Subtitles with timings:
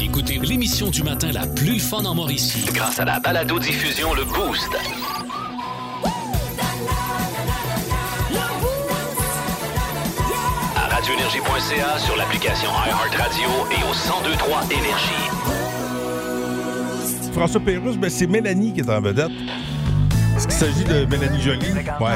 [0.00, 2.66] Écoutez l'émission du matin la plus fun en Mauricie.
[2.72, 4.70] Grâce à la balado-diffusion Le Boost.
[10.76, 15.30] À radioénergie.ca, sur l'application iHeartRadio et au 1023 Énergie.
[17.32, 19.32] François Pérusse, ben, c'est Mélanie qui est en vedette.
[20.36, 21.60] Est-ce qu'il s'agit de Mélanie Jolie?
[22.00, 22.10] Ouais.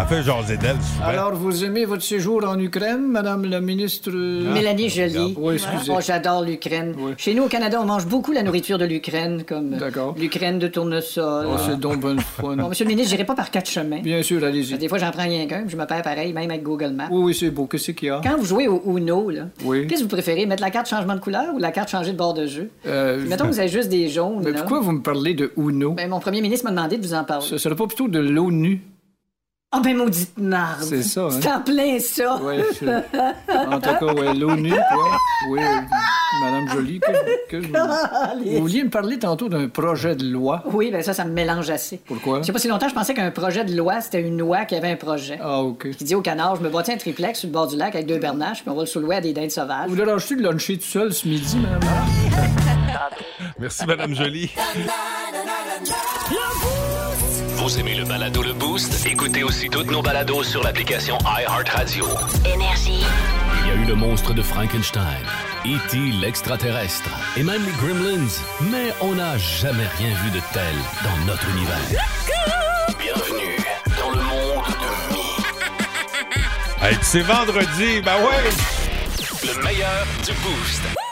[0.00, 1.04] Elle fait d'elle souvent.
[1.04, 4.10] Alors, vous aimez votre séjour en Ukraine, Madame la ministre?
[4.14, 5.34] euh, Mélanie Jolie.
[5.36, 5.90] Oui, excusez.
[5.92, 6.94] Oh, j'adore l'Ukraine.
[6.96, 7.12] Oui.
[7.16, 9.76] Chez nous, au Canada, on mange beaucoup la nourriture de l'Ukraine, comme
[10.16, 11.46] l'Ukraine de tournesol.
[11.50, 12.54] Oh, c'est donc bonne fun.
[12.56, 14.00] Bon, monsieur le ministre, j'irai pas par quatre chemins.
[14.02, 14.78] Bien sûr, allez-y.
[14.78, 17.08] Des fois, j'en prends rien qu'un, puis je me perds pareil, même avec Google Maps.
[17.10, 17.66] Oui, oui, c'est beau.
[17.66, 18.20] Qu'est-ce qu'il y a?
[18.22, 19.86] Quand vous jouez au Uno, là, Oui.
[19.88, 20.46] qu'est-ce que vous préférez?
[20.46, 22.70] Mettre la carte changement de couleur ou la carte changer de bord de jeu?
[22.86, 24.42] Euh, Mettons que vous avez juste des jaunes.
[24.44, 24.60] Mais là.
[24.60, 25.92] pourquoi vous me parlez de Uno?
[25.94, 27.47] Ben, mon premier ministre m'a demandé de vous en parler.
[27.48, 28.80] Ce serait pas plutôt de l'ONU?
[29.70, 30.82] Ah, ben, maudite marde.
[30.82, 31.28] C'est ça, hein?
[31.42, 32.40] C'est en plein ça.
[32.42, 32.56] Oui,
[33.68, 35.18] en tout cas, ouais, l'ONU, quoi.
[35.50, 35.80] Oui, euh,
[36.42, 40.62] Madame Jolie, que, que je- vous vouliez me parler tantôt d'un projet de loi.
[40.72, 41.98] Oui, ben ça, ça me mélange assez.
[42.06, 42.40] Pourquoi?
[42.40, 44.74] Je sais pas si longtemps, je pensais qu'un projet de loi, c'était une loi qui
[44.74, 45.38] avait un projet.
[45.42, 45.90] Ah, OK.
[45.90, 48.06] Qui dit au canard, je me bâtis un triplex sur le bord du lac avec
[48.06, 49.88] deux bernaches, puis on va le soulever à des dindes sauvages.
[49.90, 51.80] Vous dérangez de luncher tout seul ce midi, madame?
[53.58, 54.50] Merci, Madame Jolie.
[57.68, 59.04] Vous aimez le balado Le Boost?
[59.04, 62.06] Écoutez aussi toutes nos balados sur l'application iHeartRadio.
[62.46, 63.04] Énergie.
[63.60, 65.22] Il y a eu le monstre de Frankenstein,
[65.66, 65.98] E.T.
[66.18, 68.32] l'extraterrestre et même les Gremlins,
[68.70, 70.74] mais on n'a jamais rien vu de tel
[71.04, 71.76] dans notre univers.
[72.98, 73.58] Bienvenue
[74.00, 76.88] dans le monde de Mi.
[76.88, 79.46] Hey, c'est vendredi, ben ouais!
[79.46, 81.07] Le meilleur du Boost.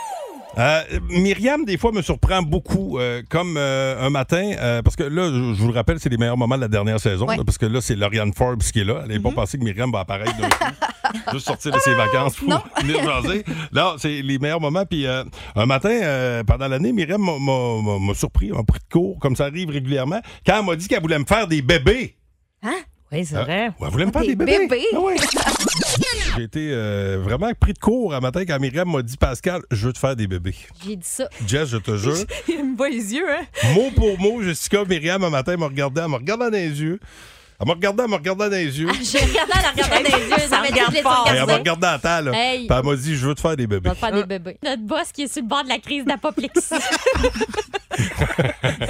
[0.58, 5.28] Euh, Myriam, des fois, me surprend beaucoup, euh, comme euh, un matin, parce que là,
[5.30, 7.36] je je vous le rappelle, c'est les meilleurs moments de la dernière saison, Ouais.
[7.36, 9.00] là, parce que là, c'est Lauriane Forbes qui est là.
[9.04, 10.64] Elle n'est pas pensé que Myriam va apparaître d'un coup,
[11.34, 12.48] juste sortir de ses vacances pour
[12.80, 13.44] venir jaser.
[13.72, 14.86] Non, c'est les meilleurs moments.
[14.86, 19.68] Puis un matin, pendant l'année, Myriam m'a- surpris, m'a pris de court, comme ça arrive
[19.70, 22.16] régulièrement, quand elle m'a dit qu'elle voulait me faire des bébés.
[23.12, 23.42] Oui, c'est Hein?
[23.44, 23.66] vrai.
[23.66, 24.58] Ouais, elle voulait me faire Des bébés?
[24.66, 24.84] bébés?
[24.94, 25.16] Ah ouais.
[26.36, 29.86] J'ai été euh, vraiment pris de court un matin quand Myriam m'a dit Pascal, je
[29.86, 30.54] veux te faire des bébés.
[30.84, 31.28] J'ai dit ça.
[31.46, 32.16] Jess, je te jure.
[32.48, 33.44] Il me voit les yeux, hein?
[33.74, 36.80] mot pour mot, Jessica Myriam, un matin, elle m'a regardé, elle m'a regardé dans les
[36.82, 36.98] yeux.
[37.58, 38.88] Elle m'a regardé, elle m'a regardé dans les yeux.
[39.02, 40.48] J'ai regardé en la regardant dans les yeux.
[40.50, 41.28] Ça me fort.
[41.32, 42.32] Et elle m'a regardé à terre, là.
[42.34, 42.66] Hey.
[42.66, 43.88] Puis elle m'a dit, je veux te faire des On bébés.
[43.88, 44.58] va faire des bébés.
[44.62, 46.74] Notre boss qui est sur le bord de la crise d'apoplexie.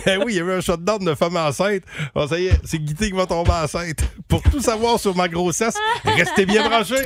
[0.06, 1.82] Eh oui, il y a eu un shutdown de femme enceinte.
[2.14, 3.98] Bon, ça y est, c'est Guité qui va tomber enceinte.
[4.28, 5.74] Pour tout savoir sur ma grossesse,
[6.04, 7.02] restez bien branchés.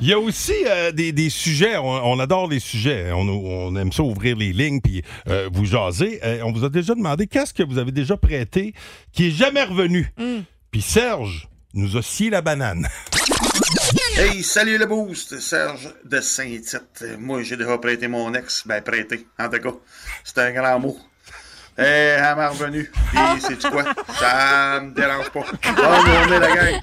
[0.00, 1.76] Il y a aussi euh, des, des sujets.
[1.76, 3.10] On, on adore les sujets.
[3.12, 6.20] On, on aime ça ouvrir les lignes puis euh, vous jaser.
[6.24, 8.74] Euh, on vous a déjà demandé qu'est-ce que vous avez déjà prêté
[9.12, 10.12] qui est jamais revenu?
[10.70, 12.88] Puis Serge nous a scié la banane.
[14.16, 17.04] Hey, salut le boost, Serge de Saint-Tite.
[17.18, 18.66] Moi, j'ai déjà prêté mon ex.
[18.66, 19.74] Ben, prêté, en tout cas.
[20.34, 20.98] C'est un grand mot.
[21.78, 22.90] Eh, elle m'a revenu.
[23.08, 23.84] Puis, sais-tu quoi?
[24.18, 25.40] Ça me dérange pas.
[25.74, 26.80] Bonne journée, la gang.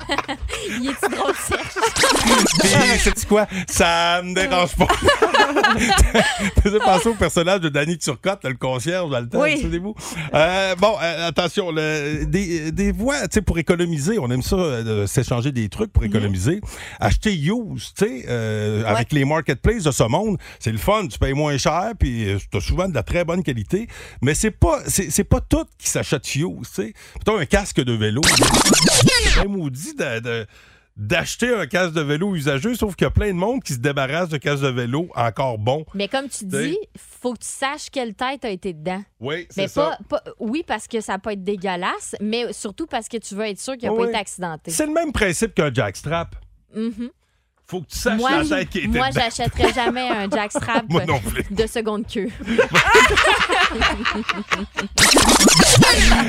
[0.69, 3.00] Il drôle, Serge?
[3.00, 3.47] Sais-tu quoi?
[3.67, 4.88] Ça me dérange pas.
[6.63, 9.59] Faisais penser au personnage de Danny Turcotte, le concierge dans le temps, Oui.
[9.61, 9.95] souvenez-vous.
[10.33, 14.56] Euh, bon, euh, attention, le- des, des voies, tu sais, pour économiser, on aime ça,
[14.56, 16.62] euh, s'échanger des trucs pour économiser.
[17.00, 18.27] Acheter use, tu sais,
[18.85, 22.57] avec les marketplaces de ce monde, c'est le fun, tu payes moins cher, puis tu
[22.57, 23.88] as souvent de la très bonne qualité,
[24.22, 26.94] mais c'est pas, c'est, c'est pas tout qui s'achète use, tu sais.
[27.16, 28.22] Plutôt un casque de vélo.
[29.35, 30.34] C'est maudit de- de-
[30.97, 33.79] d'acheter un casque de vélo usageux, sauf qu'il y a plein de monde qui se
[33.79, 35.85] débarrasse de casque de vélo encore bon.
[35.94, 36.69] Mais comme tu T'sais.
[36.69, 39.03] dis, faut que tu saches quelle tête a été dedans.
[39.19, 39.97] Oui, c'est ça.
[40.07, 43.44] pas, pas- oui, parce que ça peut être dégueulasse, mais surtout parce que tu veux
[43.45, 44.03] être sûr qu'il n'a Oui.
[44.03, 44.72] pas été accidenté.
[44.72, 46.35] C'est le même principe qu'un jackstrap.
[46.74, 47.09] Mhm.
[47.68, 51.66] Faut que tu saches Moi, la tête qui était moi j'achèterais jamais un jackstrap de
[51.68, 52.30] seconde queue.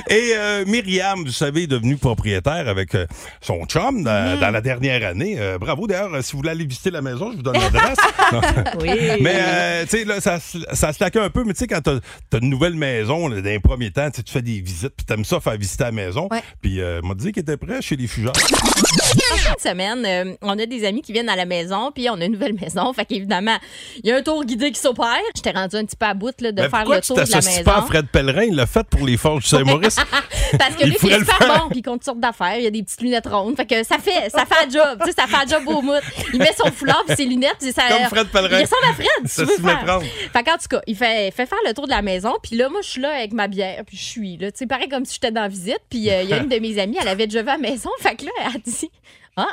[0.09, 3.07] Et euh, Myriam, vous savez, est devenue propriétaire avec euh,
[3.41, 4.41] son chum dans, Mm.
[4.41, 5.37] dans la dernière année.
[5.39, 5.87] Euh, bravo.
[5.87, 7.99] D'ailleurs, euh, si vous voulez aller visiter la maison, je vous donne l'adresse.
[8.81, 8.91] Oui.
[9.21, 11.67] Mais, euh, tu sais, là, ça, se- ça se laquait un peu, mais tu sais,
[11.67, 14.95] quand t'as as une nouvelle maison, là, dans les premiers temps, tu fais des visites,
[14.97, 16.29] puis t'aimes ça faire visiter la maison.
[16.31, 16.43] Ouais.
[16.61, 18.33] Puis, euh, m'a dit qu'il était prêt chez les fugeurs.
[18.37, 22.09] En fin de semaine, euh, on a des amis qui viennent à la maison, puis
[22.11, 22.93] on a une nouvelle maison.
[22.93, 23.57] Fait qu'évidemment,
[24.03, 25.19] il y a un tour guidé qui s'opère.
[25.35, 27.23] J'étais rendu un petit peu à bout là, de Mais faire le tu tour de
[27.31, 27.63] la maison.
[27.65, 28.45] pas à Fred Pellerin?
[28.45, 29.97] Il l'a fait pour les Forges Saint-Maurice.
[30.59, 31.63] Parce que Il lui, il pourrait est le super faire.
[31.63, 32.57] bon, puis il compte sortes d'affaires.
[32.59, 33.57] Il y a des petites lunettes rondes.
[33.57, 34.99] Fait que ça fait, ça fait un job.
[35.05, 35.95] Tu sais, ça fait un job au mout.
[36.33, 37.57] Il met son foulard, puis ses lunettes.
[37.61, 38.59] puis ça, Comme Fred Pellerin.
[38.61, 40.01] Il ressemble à Fred, si Ça tu veux faire.
[40.33, 42.35] Fait qu'en tout cas, il fait, fait faire le tour de la maison.
[42.43, 44.51] Puis là, moi, je suis là avec ma bière, puis je suis là.
[44.53, 45.81] Tu sais, pareil comme si j'étais dans la visite.
[45.91, 47.59] Puis euh, il y a une de mes amies, elle avait déjà vu à la
[47.59, 47.91] maison.
[48.01, 48.91] Fait que là, elle a dit
[49.37, 49.47] Ah,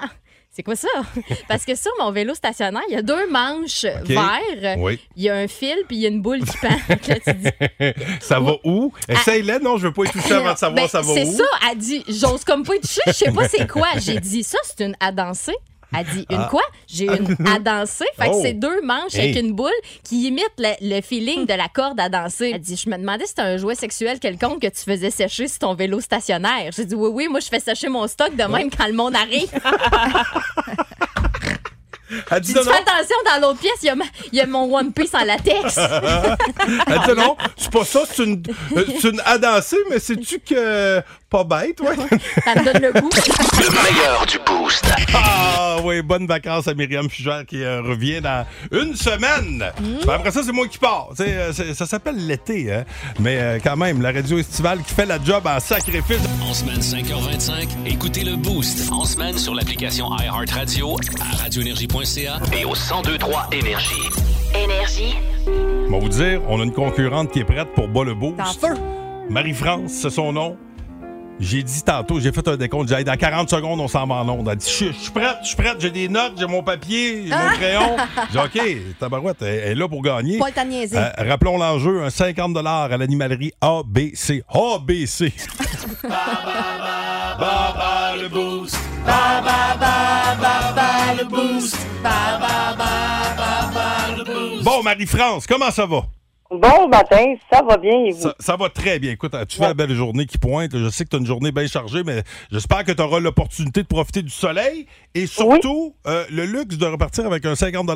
[0.56, 0.88] C'est quoi ça?
[1.48, 4.08] Parce que sur mon vélo stationnaire, il y a deux manches OK.
[4.08, 4.78] verts.
[4.78, 5.00] Oui.
[5.16, 6.78] Il y a un fil, puis il y a une boule qui pend.
[6.90, 7.50] Là, tu dis,
[8.22, 8.94] ça va où?
[9.10, 11.16] Essaye-le, non, je veux pas y toucher avant de savoir Ben, ça va où.
[11.16, 13.88] C'est ça, elle dit, j'ose comme pas y toucher, je sais pas c'est quoi.
[13.98, 15.56] J'ai dit, ça, c'est une à danser.
[15.98, 16.48] Elle dit, une Ah.
[16.50, 16.62] quoi?
[16.88, 18.06] J'ai une à danser.
[18.20, 18.40] Fait que Oh.
[18.42, 19.72] c'est deux manches avec une boule
[20.04, 22.52] qui imite le, le feeling de la corde à danser.
[22.54, 25.48] Elle dit, je me demandais si c'était un jouet sexuel quelconque que tu faisais sécher
[25.48, 26.72] sur ton vélo stationnaire.
[26.76, 29.16] J'ai dit, oui, oui, moi, je fais sécher mon stock de même quand le monde
[29.16, 29.50] arrive.
[32.32, 33.96] Elle dit dit, non, fais attention, dans l'autre pièce, il y, a
[34.34, 35.78] y a mon One Piece en latex.
[36.88, 38.44] Elle dit non, c'est pas ça, c'est une,
[39.02, 41.02] c'est une à danser, mais sais-tu que.
[41.34, 41.96] Pas bête, ouais.
[42.46, 43.10] Ça me donne le goût.
[43.58, 44.86] Le meilleur du boost.
[45.16, 49.64] Ah oui, bonnes vacances à Myriam Fugère qui euh, revient dans une semaine.
[49.82, 50.06] Mm.
[50.06, 51.08] Ben, après ça, c'est moi qui pars.
[51.18, 52.84] Tu sais, euh, c'est- ça s'appelle l'été, hein?
[53.20, 56.22] mais euh, quand même, la radio estivale qui fait la job en sacrifice.
[56.48, 58.92] En semaine 5h25, écoutez le Boost.
[58.92, 63.96] En semaine sur l'application iHeartRadio, à radioénergie.ca et au 1023 Énergie.
[64.54, 65.16] Énergie.
[65.88, 68.38] On va vous dire, on a une concurrente qui est prête pour bas le boost.
[69.32, 70.58] Marie-France, c'est son nom.
[71.40, 74.16] J'ai dit tantôt, j'ai fait un décompte, j'ai dit dans 40 secondes, on s'en va
[74.16, 74.48] en onde.
[74.50, 77.36] Elle dit, je suis prête, je suis prête, j'ai des notes, j'ai mon papier, j'ai
[77.36, 77.98] mon crayon.
[78.32, 80.40] J'ai dit, OK, tabarouette, elle elle est là pour gagner.
[80.40, 80.98] Pas le temps de niaiser.
[80.98, 84.44] Euh, rappelons l'enjeu, un 50 à l'animalerie ABC.
[84.50, 85.34] ABC.
[86.04, 88.78] Baba le boost.
[94.64, 96.04] Bon, Marie-France, comment ça va?
[96.54, 98.22] Bon matin, ça va bien et vous?
[98.22, 99.12] Ça, ça va très bien.
[99.12, 100.78] Écoute, tu fais la belle journée qui pointe.
[100.78, 102.22] Je sais que tu as une journée bien chargée, mais
[102.52, 104.86] j'espère que tu auras l'opportunité de profiter du soleil
[105.16, 107.90] et surtout euh, le luxe de repartir avec un 50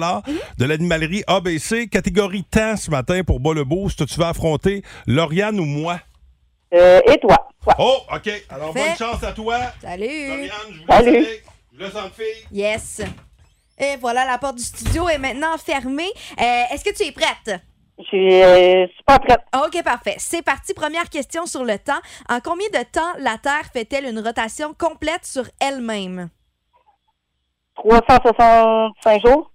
[0.57, 4.07] de l'animalerie ABC, catégorie temps ce matin pour bas le boost.
[4.07, 5.99] Tu vas affronter Lauriane ou moi?
[6.73, 7.49] Euh, et toi?
[7.63, 7.75] Toi.
[7.77, 8.43] Oh, OK.
[8.49, 9.59] Alors, bonne chance à toi.
[9.83, 10.27] Salut.
[10.29, 11.25] Lauriane, je vous Salut.
[11.73, 12.47] Je vous laisse en fille.
[12.51, 13.01] Yes.
[13.77, 16.09] Et voilà, la porte du studio est maintenant fermée.
[16.41, 17.61] Euh, Est-ce que tu es prête?
[17.99, 19.39] Je suis euh, super prête.
[19.55, 20.15] OK, parfait.
[20.19, 20.73] C'est parti.
[20.73, 21.99] Première question sur le temps.
[22.29, 26.29] En combien de temps la Terre fait-elle une rotation complète sur elle-même?
[27.75, 29.51] 365 jours?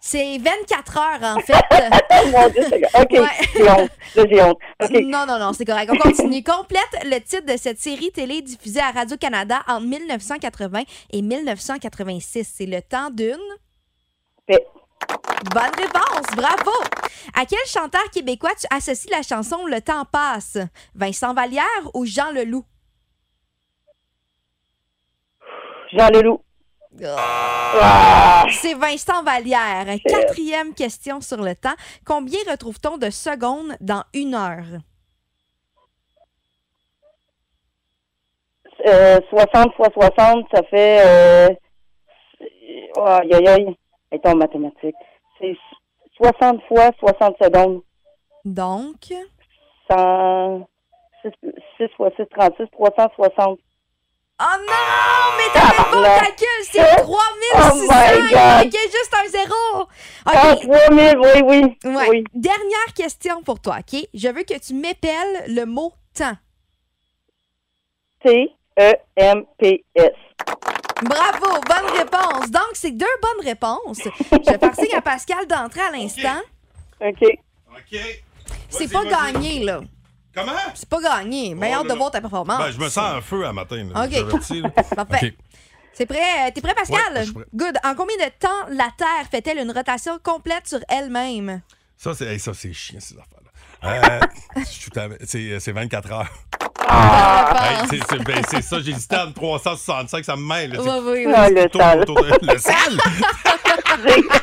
[0.00, 1.54] C'est 24 heures, en fait.
[1.70, 3.28] Oh mon Dieu, c'est- OK, Ouais.
[4.28, 4.58] j'ai honte.
[4.90, 5.00] J'ai.
[5.04, 5.90] Non, non, non, c'est correct.
[5.92, 6.42] On continue.
[6.44, 10.82] Complète le titre de cette série télé diffusée à Radio-Canada entre 1980
[11.12, 12.52] et 1986.
[12.54, 13.38] C'est le temps d'une.
[15.52, 16.72] Bonne réponse, bravo!
[17.34, 20.58] À quel chanteur québécois tu associes la chanson Le temps passe?
[20.94, 21.64] Vincent Vallière
[21.94, 22.64] ou Jean Leloup?
[25.92, 26.40] Jean Leloup.
[27.06, 29.86] Ah, C'est Vincent Vallière.
[30.06, 31.74] Quatrième question sur le temps.
[32.04, 34.80] Combien retrouve-t-on de secondes dans une heure?
[38.86, 41.00] euh, 60 fois 60, ça fait...
[41.06, 41.48] Euh,
[42.96, 43.76] oh, aïe, aïe, aïe.
[44.14, 44.94] Est en mathématiques.
[45.38, 45.56] C'est
[46.16, 47.82] 60 fois 60 secondes.
[48.44, 49.12] Donc,
[49.90, 50.68] 100...
[51.22, 51.30] 6,
[51.78, 53.58] 6 fois 6, 36, 360.
[54.40, 55.36] Oh non!
[55.36, 56.18] Mais t'as bon Tabarnak.
[56.20, 56.60] calcul!
[56.64, 57.08] C'est 3600!
[57.62, 57.92] Oh
[58.34, 59.88] manquait juste un zéro!
[60.26, 60.60] Ah, OK.
[60.68, 61.60] 3000, oui, oui.
[61.84, 62.08] Ouais.
[62.10, 62.24] Oui.
[62.34, 64.00] Dernière question pour toi, OK?
[64.12, 66.36] Je veux que tu m'épelles le mot temps.
[68.22, 70.12] T-E-M-P-S.
[71.04, 71.60] Bravo!
[71.68, 72.50] Bonne réponse!
[72.50, 74.00] Donc, c'est deux bonnes réponses.
[74.04, 76.40] Je vais faire signe à Pascal d'entrer à l'instant.
[77.00, 77.22] OK.
[77.70, 78.00] OK.
[78.68, 79.80] C'est pas gagné, là.
[80.34, 80.52] Comment?
[80.74, 81.54] C'est pas gagné.
[81.54, 82.58] Mais Oh, hâte de voir ta performance.
[82.58, 83.86] Ben, je me sens en feu à matin.
[83.94, 84.50] Là, OK.
[84.50, 84.70] là.
[85.04, 85.36] Parfait.
[85.92, 86.18] C'est prêt?
[86.18, 86.98] Euh, T'es prêt, Pascal?
[87.14, 87.44] Ouais, je suis prêt.
[87.54, 87.76] Good.
[87.84, 91.62] En combien de temps la Terre fait-elle une rotation complète sur elle-même?
[91.96, 93.40] Ça, c'est hey, ça, c'est chiant, ces affaires-là.
[93.84, 94.62] Euh,
[95.24, 96.32] c'est c'est 24 heures.
[96.88, 97.62] Ah!
[97.64, 100.72] Hey, c'est- c'est ben, ça, j'hésitais entre 365, ça me mêle.
[100.72, 101.32] là, Oui, oui, oui.
[101.34, 102.00] Ah, le tout sale.
[102.00, 102.98] autour de- Le sale!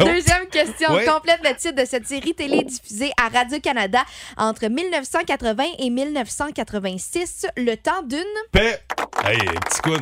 [0.00, 0.88] Deuxième question.
[0.94, 1.04] Oui.
[1.04, 4.00] Complète le titre de cette série télé diffusée à Radio-Canada
[4.36, 7.46] entre 1980 et 1986.
[7.56, 8.22] Le temps d'une.
[8.52, 8.80] Paix!
[9.24, 9.98] Hey, petit!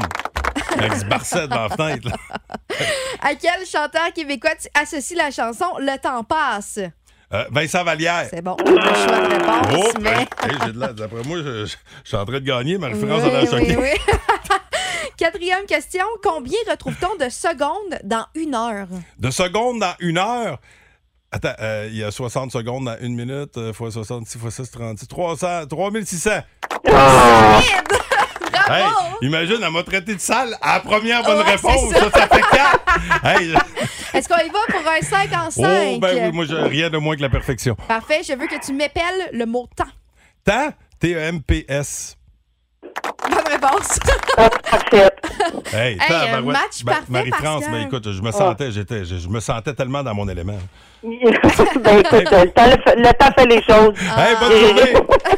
[0.78, 2.08] Avec du barcette dans la fenêtre.
[2.08, 2.16] là.
[3.22, 6.78] À quel chanteur québécois tu associes la chanson Le temps passe?
[7.32, 8.26] Euh, Vincent Vallière.
[8.30, 8.56] C'est bon.
[8.64, 10.10] Le choix de réponse, Oh, mais.
[10.10, 12.78] hey, hey, j'ai de la- d'après moi, je, je- je suis en train de gagner.
[12.78, 13.88] Marie-France Oui, a l'air oui.
[15.16, 16.04] Quatrième question.
[16.22, 18.86] Combien retrouve-t-on de secondes dans une heure?
[19.18, 20.58] De secondes dans une heure?
[21.32, 24.70] Attends, euh, il y a 60 secondes dans une minute, euh, fois 66, fois 6,
[24.70, 26.30] 36, 300, 3600.
[26.84, 26.92] Vide!
[28.68, 29.16] Hey, Bravo!
[29.22, 31.92] imagine, elle m'a traité de sale à la première bonne Ouais, réponse.
[31.92, 32.10] Ça.
[32.10, 32.80] ça, fait 4.
[33.24, 33.54] Hey,
[34.16, 35.62] Est-ce qu'on y va pour un 5 en 5?
[35.96, 37.74] oh, ben oui, moi, j'ai rien de moins que la perfection.
[37.88, 38.20] Parfait.
[38.26, 39.84] Je veux que tu m'épelles le mot temps.
[40.44, 40.70] Temps,
[41.00, 42.16] T-E-M-P-S.
[43.28, 43.98] Bonne réponse.
[44.70, 45.10] Parfait.
[45.72, 49.28] Hey, Hey, un match Ben, parfait, Marie-France, mais écoute, je me sentais, j'étais, je, je
[49.28, 50.58] me sentais tellement dans mon élément.
[51.02, 51.12] ben
[51.98, 53.94] écoute, le temps, le, le temps fait les choses.
[54.16, 54.92] Hey, bonne journée!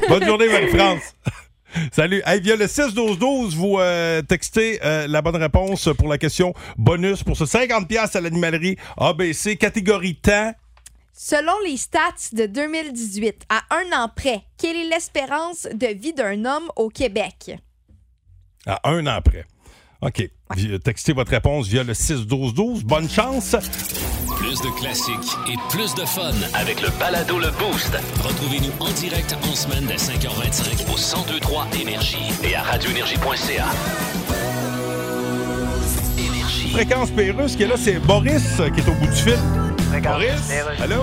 [0.09, 1.15] bonne journée, Marie-France!
[1.93, 2.23] Salut.
[2.27, 7.23] Hey, via le 6-12-12, vous euh, textez euh, la bonne réponse pour la question bonus
[7.23, 10.53] pour ce 50$ à l'animalerie ABC, catégorie temps.
[11.13, 16.45] Selon les stats de 2018, à un an près, quelle est l'espérance de vie d'un
[16.45, 17.57] homme au Québec?
[18.67, 19.45] À un an près.
[20.01, 20.31] OK.
[20.85, 22.85] Textez votre réponse via le 6-12-12.
[22.85, 23.57] Bonne chance.
[24.39, 27.93] Plus de classiques et plus de fun avec le balado Le Boost.
[28.23, 33.67] Retrouvez-nous en direct en semaine dès 5h25 au 1023 Énergie et à radioénergie.ca.
[36.19, 36.71] Énergie.
[36.71, 39.39] Fréquence Pérusse qui est là, c'est Boris qui est au bout du fil.
[40.03, 40.53] Boris,
[40.83, 41.03] allô?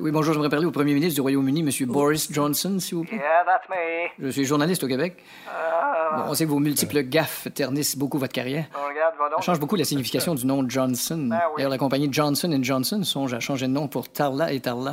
[0.00, 1.86] Oui, bonjour, j'aimerais parler au premier ministre du Royaume-Uni, M.
[1.86, 3.16] Boris Johnson, s'il vous plaît.
[3.16, 4.08] Yeah, that's me.
[4.18, 5.16] Je suis journaliste au Québec.
[5.48, 8.64] Ah, Bon, on sait que vos multiples gaffes ternissent beaucoup votre carrière.
[8.72, 9.42] bon, regarde, va Ça donc.
[9.42, 11.28] change beaucoup la signification du nom Johnson.
[11.30, 11.38] Ben.
[11.56, 14.92] D'ailleurs, la compagnie Johnson Johnson songe à changer de nom pour Tarla et Tarla.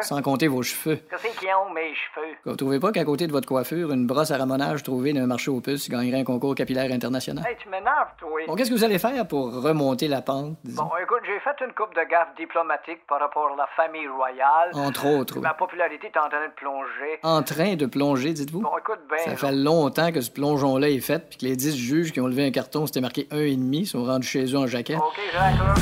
[0.00, 0.96] Sans compter vos cheveux.
[1.10, 2.34] Qu'est-ce qu'ils ont, mes cheveux?
[2.44, 5.50] Vous trouvez pas qu'à côté de votre coiffure, une brosse à ramonage trouvée d'un marché
[5.50, 7.44] aux puces gagnerait un concours capillaire international?
[7.46, 8.28] Hey, tu m'énerves, toi.
[8.46, 10.84] Bon, qu'est-ce que vous allez faire pour remonter la pente, disons?
[10.84, 14.70] Bon, écoute, j'ai fait une coupe de gaffes diplomatiques par rapport à la famille royale.
[14.74, 15.40] Entre autres.
[15.40, 17.18] Ma popularité est en train de plonger.
[17.22, 18.60] En train de plonger, dites-vous?
[18.60, 19.18] Bon, écoute bien.
[19.24, 22.26] Ça fait longtemps que ce plongeon-là est fait, puis que les 10 juges qui ont
[22.26, 24.98] levé un carton, c'était marqué 1,5, sont rendus chez eux en jaquette.
[24.98, 25.78] OK, je raccroche.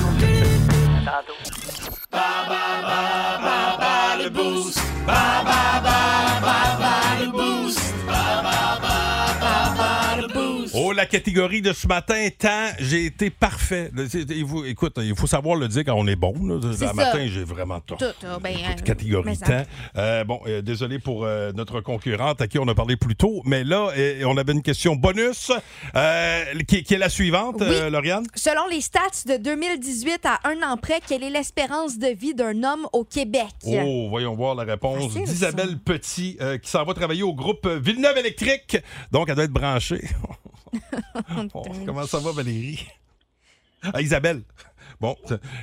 [1.05, 1.33] À tantôt.
[10.93, 13.91] Oh, la catégorie de ce matin, temps, j'ai été parfait.
[14.29, 16.35] Il faut- écoute, il faut savoir le dire quand on est bon.
[16.35, 17.97] Le matin, j'ai vraiment tort.
[17.97, 19.63] Tout, ah, ben, euh, Catégorie temps.
[19.97, 23.65] Euh, bon, euh, désolé pour notre concurrente à qui on a parlé plus tôt, mais
[23.65, 23.89] là,
[24.27, 25.51] on avait une question bonus
[26.69, 27.91] qui, qui est la suivante, Oui.
[27.91, 28.27] Lauriane?
[28.35, 32.63] Selon les stats de 2018, à un an près, quelle est l'espérance de vie d'un
[32.65, 33.47] homme au Québec?
[33.65, 38.77] Oh, voyons voir la réponse d'Isabelle Petit, qui s'en va travailler au groupe Villeneuve Électrique.
[39.11, 40.03] Donc, elle doit être branchée.
[41.55, 42.87] Oh, comment ça va, Valérie?
[43.93, 44.43] Ah, Isabelle.
[45.01, 45.17] Bon.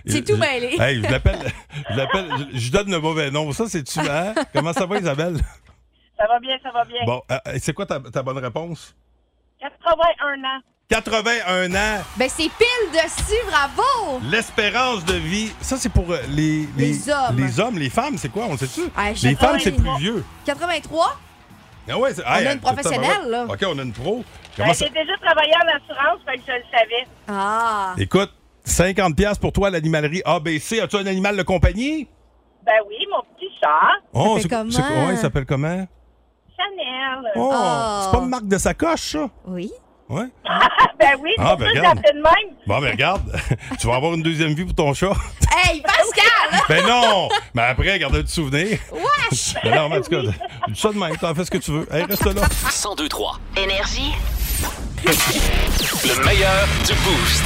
[0.05, 0.75] C'est tout mêlé.
[0.79, 1.51] Hey, je l'appelle.
[1.89, 2.29] Je l'appelle.
[2.53, 3.51] Je, je donne le mauvais nom.
[3.53, 3.99] Ça, c'est tu.
[3.99, 4.33] Hein?
[4.53, 5.37] Comment ça va, Isabelle?
[6.17, 6.99] Ça va bien, ça va bien.
[7.05, 8.93] Bon, euh, c'est quoi ta, ta bonne réponse?
[9.61, 10.61] 81 ans.
[10.89, 12.03] 81 ans.
[12.17, 14.19] Ben, c'est pile dessus, bravo!
[14.23, 17.37] L'espérance de vie, ça c'est pour euh, les, Les hommes.
[17.37, 18.45] Les hommes, les femmes, c'est quoi?
[18.47, 18.81] On le sait-tu?
[18.97, 20.25] Ah, les femmes, c'est plus vieux.
[20.45, 21.15] 83?
[21.87, 23.45] Ah ouais, On a hey, une professionnelle, là.
[23.49, 24.23] OK, on a une pro.
[24.57, 27.07] Ben, ça- J'ai déjà travaillé en assurance, fait que je le savais.
[27.27, 27.93] Ah!
[27.97, 28.31] Écoute,
[28.65, 30.81] 50$ piastres pour toi à l'animalerie ABC.
[30.81, 32.07] As-tu un animal de compagnie?
[32.65, 34.65] Ben oui, mon petit chat, Oh, c'est- comment?
[35.07, 35.87] Ouais, il s'appelle comment?
[36.57, 37.31] Chanel.
[37.35, 37.99] Oh, Oh.
[38.03, 39.29] c'est pas une marque de sacoche, ça?
[39.47, 39.71] Oui?
[40.09, 40.25] Ouais.
[40.99, 41.99] ben oui, c'est Ah, ben ça regarde.
[41.99, 42.55] de même.
[42.65, 43.39] Bon, ben regarde,
[43.79, 45.11] tu vas avoir une deuxième vie pour ton chat.
[45.65, 46.61] Hey, Pascal!
[46.69, 47.27] ben non!
[47.53, 48.79] Mais après, garde un petit souvenir.
[48.91, 49.53] Wesh!
[49.63, 50.21] Ben non, mais en tout cas,
[50.73, 51.87] ça de même, t'en fais ce que tu veux.
[51.93, 52.33] Hey, reste là.
[52.41, 53.39] 1023.
[53.57, 54.13] Énergie.
[55.05, 57.43] Le meilleur du Boost.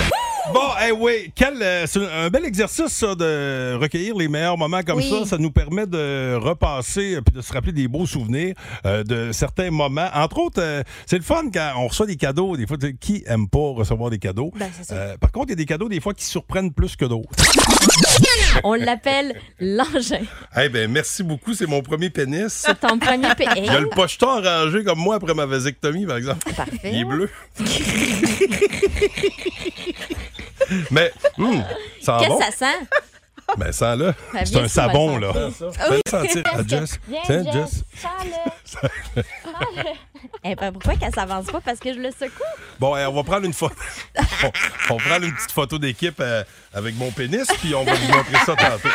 [0.54, 4.82] Bon, eh oui, quel, euh, c'est un bel exercice, ça, de recueillir les meilleurs moments
[4.84, 5.10] comme Oui.
[5.10, 5.26] ça.
[5.26, 8.54] Ça nous permet de repasser euh, puis de se rappeler des beaux souvenirs
[8.86, 10.10] euh, de certains moments.
[10.14, 12.56] Entre autres, euh, c'est le fun quand on reçoit des cadeaux.
[12.56, 14.52] Des fois, tu sais, qui aime pas recevoir des cadeaux?
[14.56, 14.94] Ben, c'est ça.
[14.96, 17.30] Euh, par contre, il y a des cadeaux, des fois, qui surprennent plus que d'autres.
[18.64, 20.22] On l'appelle l'engin.
[20.58, 21.54] Eh ben, merci beaucoup.
[21.54, 22.48] C'est mon premier pénis.
[22.50, 23.48] C'est ton premier pays.
[23.58, 26.52] Il y a le pocheton rangé comme moi après ma vasectomie, par exemple.
[26.54, 26.80] Parfait.
[26.92, 27.30] Il est bleu.
[30.92, 31.64] Mais, hum,
[32.02, 32.38] ça sent Qu'est-ce bon.
[32.40, 32.88] que ça sent?
[33.58, 34.14] Ben, ça là.
[34.32, 35.34] C'est viens un ici, on va savon, le là.
[35.52, 37.00] Fais le sentir à Jess.
[37.08, 37.52] Viens.
[37.52, 37.84] Jess.
[38.66, 39.92] Sens-le.
[40.44, 41.62] Eh ben, pourquoi qu'elle s'avance pas?
[41.62, 42.44] Parce que je le secoue.
[42.80, 43.76] Bon, eh, on va prendre une photo.
[44.44, 44.52] on,
[44.96, 48.38] on prend une petite photo d'équipe euh, avec mon pénis, puis on va vous montrer
[48.46, 48.90] ça tantôt.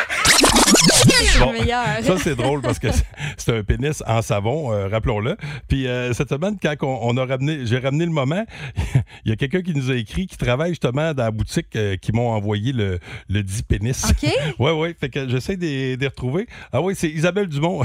[0.91, 1.85] C'est Bon, le meilleur.
[2.03, 2.87] Ça, c'est drôle parce que
[3.37, 5.37] c'est un pénis en savon, euh, rappelons-le.
[5.67, 8.45] Puis euh, cette semaine, quand on, on a ramené, j'ai ramené le moment,
[9.25, 11.95] il y a quelqu'un qui nous a écrit qui travaille justement dans la boutique euh,
[11.97, 14.03] qui m'ont envoyé le, le dit pénis.
[14.09, 14.29] OK.
[14.59, 14.95] Oui, oui.
[14.99, 16.47] Fait que j'essaie de les de les retrouver.
[16.73, 17.83] Ah oui, c'est Isabelle Dumont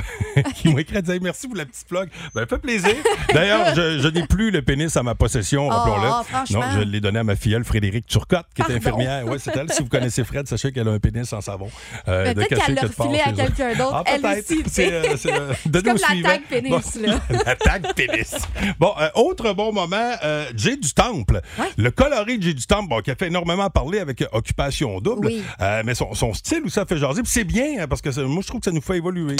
[0.56, 0.96] qui m'a écrit.
[0.96, 2.08] Elle disait merci pour la petite plug.
[2.34, 2.94] Ben, fait plaisir.
[3.34, 6.24] D'ailleurs, je, je n'ai plus le pénis à ma possession, Oh, rappelons-le.
[6.24, 6.60] franchement.
[6.60, 8.76] Non, je l'ai donné à ma filleule Frédéric Turcotte, qui est Pardon.
[8.76, 9.24] infirmière.
[9.26, 9.70] Oui, c'est elle.
[9.72, 11.68] Si vous connaissez Fred, sachez qu'elle a un pénis en savon.
[12.08, 14.50] Euh, peut-être qu'elle l'a refilé à quelqu'un d'autre, Ah, elle peut-être.
[14.50, 16.28] aussi, C'est euh, c'est, euh, comme la suivant.
[16.28, 17.18] tag pénis, Bon, là.
[17.46, 18.34] la tag pénis.
[18.78, 20.92] Bon, euh, autre bon moment, euh, Jay du.
[20.94, 21.40] Temple.
[21.76, 25.26] Le coloré de J'ai du Temple, bon, qui a fait énormément parler avec Occupation Double.
[25.26, 25.42] Oui.
[25.60, 27.22] Euh, mais son, son style où ça fait jaser.
[27.22, 29.34] Puis c'est bien, hein, parce que ça- moi, je trouve que ça nous fait évoluer.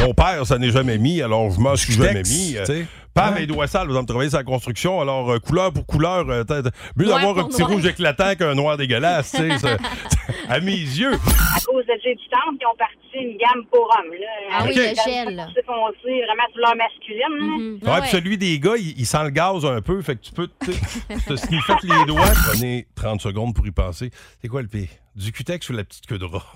[0.00, 2.56] Mon père, ça n'est jamais mis, alors je m'en suis jamais mis.
[2.80, 2.86] Sais.
[3.14, 5.00] Pas mes doigts sales, vous allez me travailler sur la construction.
[5.00, 7.70] Alors, euh, couleur pour couleur, euh, t'as- t'as- mieux Noir d'avoir un pour petit noir.
[7.72, 9.58] rouge éclatant qu'un noir dégueulasse, tu sais.
[9.58, 9.76] ça-
[10.48, 11.12] à mes yeux.
[11.12, 14.12] À cause de Jay du Temple, ils ont parti une gamme pour hommes.
[14.18, 15.36] Là, Ah oui, le des gel.
[15.36, 17.78] foncé, foncé, vraiment couleur masculine.
[17.82, 17.94] là.
[17.94, 20.32] Ouais, puis celui des gars, il, il sent le gaz un peu, fait que tu
[20.32, 20.80] peux tu sais,
[21.28, 22.32] te sniffer avec les doigts.
[22.50, 24.10] Prenez 30 secondes pour y penser.
[24.40, 24.88] C'est quoi le pire?
[25.14, 26.46] Du cutex ou la petite queue de rat?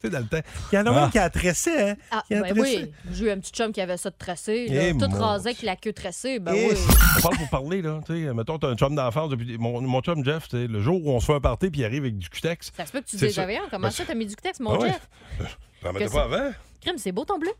[0.00, 0.40] Tu sais, dans le temps.
[0.72, 1.04] Il y en a Ah.
[1.06, 1.96] un qui a tressé, hein?
[2.12, 2.78] Ah, Qui a ben tressé.
[2.84, 5.18] oui, j'ai eu un petit chum qui avait ça de tressé, là, Eh, tout mon
[5.18, 6.76] rasé avec la queue tressée, ben Eh, oui.
[7.18, 8.00] On parle pour parler, là.
[8.06, 9.58] Tu sais, mettons, t'as un chum d'enfance depuis.
[9.58, 11.80] Mon, mon chum Jeff, tu sais, le jour où on se fait un party puis
[11.80, 12.70] il arrive avec du cutex.
[12.76, 13.42] Ça se peut que tu ça.
[13.44, 14.88] voyons, comment Ben, ça, t'as mis du texte, mon Ah ouais.
[14.88, 15.08] Jeff?
[15.82, 16.50] T'en mettais pas avant?
[16.80, 17.50] Crime, c'est beau ton bleu?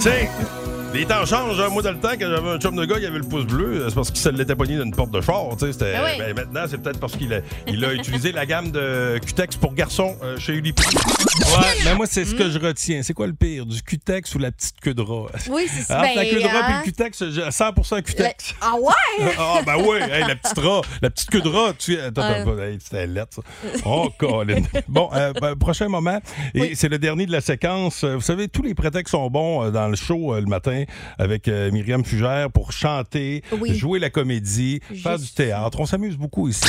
[0.00, 0.28] Sais,
[0.94, 1.60] les temps changent.
[1.60, 1.68] hein.
[1.70, 3.84] Moi, dans le temps, quand j'avais un chum de gars qui avait le pouce bleu,
[3.88, 5.48] c'est parce qu'il se l'était pogné d'une porte de char.
[5.58, 6.10] tu sais, c'était- Ben oui.
[6.18, 9.72] ben, maintenant, c'est peut-être parce qu'il a, il a utilisé la gamme de Cutex pour
[9.74, 10.94] garçons euh, chez Uniprix.
[10.96, 13.02] Ouais, mais moi, c'est ce que je retiens.
[13.02, 13.64] C'est quoi le pire?
[13.66, 15.26] Du Cutex ou la petite queue de rat?
[15.50, 15.98] Oui, c'est ça.
[16.00, 16.78] Entre la Ben, queue de rat et hein?
[16.80, 17.72] le Cutex, j'ai 100
[18.02, 18.54] Cutex.
[18.60, 18.92] Ah ouais?
[19.38, 22.58] Ah, ben oui, hey, la petite rat, la petite queue de rat, tu attends, attends,
[22.58, 23.42] hey, c'était lettre, ça.
[23.86, 24.62] Oh, Colin.
[24.88, 26.20] Bon, euh, ben, prochain moment,
[26.54, 28.02] et c'est le dernier de la séquence.
[28.04, 30.84] Euh, Vous savez, tous les prétextes sont bons euh, dans le show euh, le matin
[31.18, 33.74] avec Myriam Fugère pour chanter, Oui.
[33.74, 35.78] jouer la comédie, faire du théâtre.
[35.80, 36.66] On s'amuse beaucoup ici.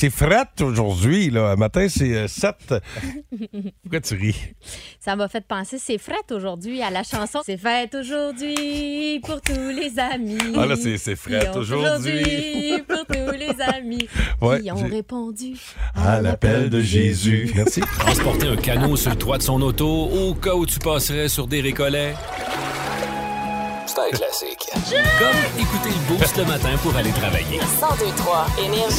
[0.00, 1.56] C'est fret aujourd'hui, là.
[1.56, 2.54] Matin, c'est 7.
[3.82, 4.36] Pourquoi tu ris?
[5.00, 7.40] Ça m'a fait penser, c'est fête aujourd'hui à la chanson.
[7.44, 10.54] C'est fête aujourd'hui pour tous les amis.
[10.56, 12.80] Ah, là, c'est- ont aujourd'hui.
[12.86, 14.08] pour tous les amis
[14.40, 15.54] Ouais, qui ont répondu.
[15.96, 17.50] À l'appel de Jésus.
[17.56, 17.80] Merci.
[17.80, 21.48] Transporter un canot sur le toit de son auto au cas où tu passerais sur
[21.48, 22.14] des récollets.
[23.88, 24.68] C'est un classique.
[25.18, 27.58] Comme écouter le boost le matin pour aller travailler.
[27.58, 28.94] 1023 Énergie.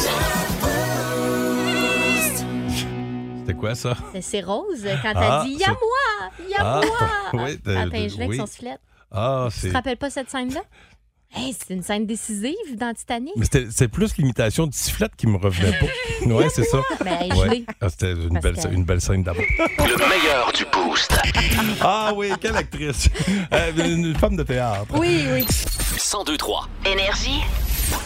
[3.38, 3.94] C'était quoi, ça?
[4.20, 6.30] C'est Rose quand Ah, elle dit Y'a moi!
[6.48, 7.08] Y'a Ah, moi!
[7.44, 8.36] oui, de- Quand de- elle gelait avec oui.
[8.38, 8.78] son sifflet.
[9.12, 10.60] Ah, Tu te rappelles pas cette scène-là?
[11.32, 13.32] Hey, c'est une scène décisive dans Titanic.
[13.36, 15.86] Mais c'était- c'est plus l'imitation de sifflette qui me revenait pas.
[16.26, 16.78] Ouais, c'est ça.
[17.04, 17.64] Ben, Ouais.
[17.80, 19.42] Ah, c'était une Parce belle, que- une belle scène d'abord.
[19.58, 21.16] Le meilleur du boost.
[21.80, 23.08] Ah oui, quelle actrice.
[23.52, 24.86] Euh, une femme de théâtre.
[24.98, 25.46] Oui, oui.
[26.12, 26.68] 1023.
[26.84, 27.40] Énergie.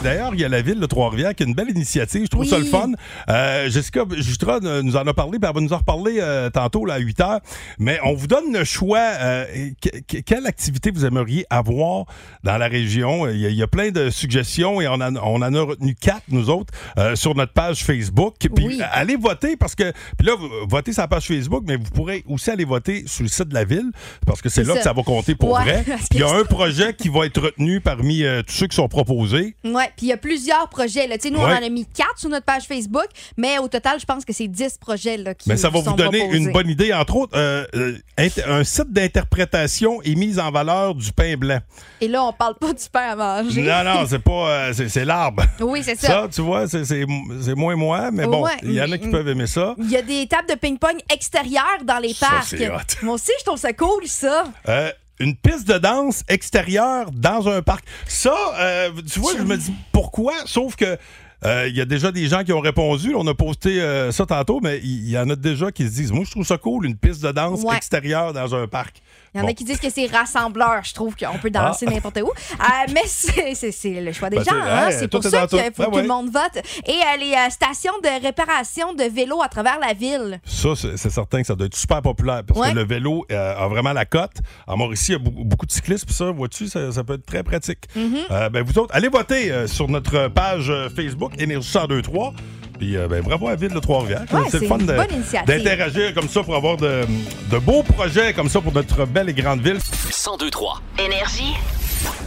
[0.03, 2.23] D'ailleurs, il y a la ville de Trois-Rivières qui a une belle initiative.
[2.25, 2.49] Je trouve Oui.
[2.49, 2.91] ça le fun.
[3.29, 6.51] Euh, Jessica Jutra euh, nous en a parlé, puis elle va nous en reparler euh,
[6.51, 7.41] tantôt là, à 8 heures.
[7.79, 8.99] Mais on vous donne le choix.
[8.99, 9.45] euh,
[9.81, 12.05] que- que- quelle activité vous aimeriez avoir
[12.43, 13.29] dans la région?
[13.29, 15.61] Il y a, il y a plein de suggestions et on, en- on en a
[15.63, 18.35] retenu quatre, nous autres, euh, sur notre page Facebook.
[18.39, 18.81] Puis Oui.
[18.93, 19.93] allez voter parce que.
[20.19, 23.23] Puis là, vous votez sur la page Facebook, mais vous pourrez aussi aller voter sur
[23.23, 23.91] le site de la ville
[24.27, 24.79] parce que c'est là ça.
[24.79, 25.85] que ça va compter pour Ouais, vrai.
[26.13, 29.55] Il y a un projet qui va être retenu parmi tous ceux qui sont proposés.
[29.75, 31.07] Ouais, puis il y a plusieurs projets.
[31.07, 31.17] Là.
[31.19, 31.53] Tu sais, Nous, Ouais.
[31.53, 33.07] on en a mis quatre sur notre page Facebook,
[33.37, 35.91] mais au total, je pense que c'est 10 projets là, qui Mais ça va sont
[35.91, 36.39] vous donner proposés.
[36.39, 36.93] une bonne idée.
[36.93, 37.99] Entre autres, euh, euh,
[38.47, 41.59] un site d'interprétation et mise en valeur du pain blanc.
[42.01, 43.63] Et là, on parle pas du pain à manger.
[43.63, 44.31] Non, non, c'est pas.
[44.49, 45.43] euh, c'est c'est l'arbre.
[45.61, 46.07] Oui, c'est ça.
[46.07, 47.05] Ça, tu vois, c'est c'est-
[47.43, 48.53] c'est moins moi, mais bon, Ouais.
[48.63, 49.75] il y en a qui peuvent aimer ça.
[49.79, 52.45] Il y a des tables de ping-pong extérieures dans les Ça, parcs.
[52.49, 52.79] c'est hot.
[53.03, 54.45] Moi aussi, je trouve ça cool, ça.
[54.69, 57.85] Euh, une piste de danse extérieure dans un parc.
[58.07, 60.97] Ça, euh, tu vois, je me dis pourquoi, sauf que.
[61.45, 63.15] euh, Il y a déjà des gens qui ont répondu.
[63.15, 66.11] On a posté euh, ça tantôt, mais il y, en a déjà qui se disent
[66.13, 67.77] Moi, je trouve ça cool, une piste de danse Ouais.
[67.77, 69.03] extérieure dans un parc.
[69.35, 69.51] Il y en Bon.
[69.51, 70.81] a qui disent que c'est rassembleur.
[70.85, 71.93] Je trouve qu'on peut danser Ah.
[71.93, 72.29] n'importe où.
[72.29, 74.51] Euh, mais c'est le choix des Ben, gens.
[74.53, 74.89] c'est- hein.
[74.89, 76.03] hey, C'est pour ça qu'il faut Ben que tout ouais.
[76.03, 76.63] le monde vote.
[76.87, 80.41] Et euh, les euh, stations de réparation de vélos à travers la ville.
[80.45, 82.71] Ça, c'est certain que ça doit être super populaire parce Ouais.
[82.71, 84.37] que le vélo euh, a vraiment la cote.
[84.69, 87.15] À Mauricie, il y a beaucoup, beaucoup de cyclistes, puis ça, vois-tu, ça, ça peut
[87.15, 87.81] être très pratique.
[87.97, 88.17] Mhm.
[88.31, 92.35] Euh, ben, vous autres, allez voter sur notre page Facebook Énergie 1023.
[92.79, 94.25] Puis, euh, ben, bravo à ville de Trois-Rivières.
[94.33, 95.47] Ouais, c'est le fun une de- bonne initiative.
[95.47, 97.03] d'interagir comme ça pour avoir de,
[97.51, 99.79] de beaux projets comme ça pour notre belle et grande ville.
[100.07, 100.81] 1023.
[100.99, 101.55] Énergie.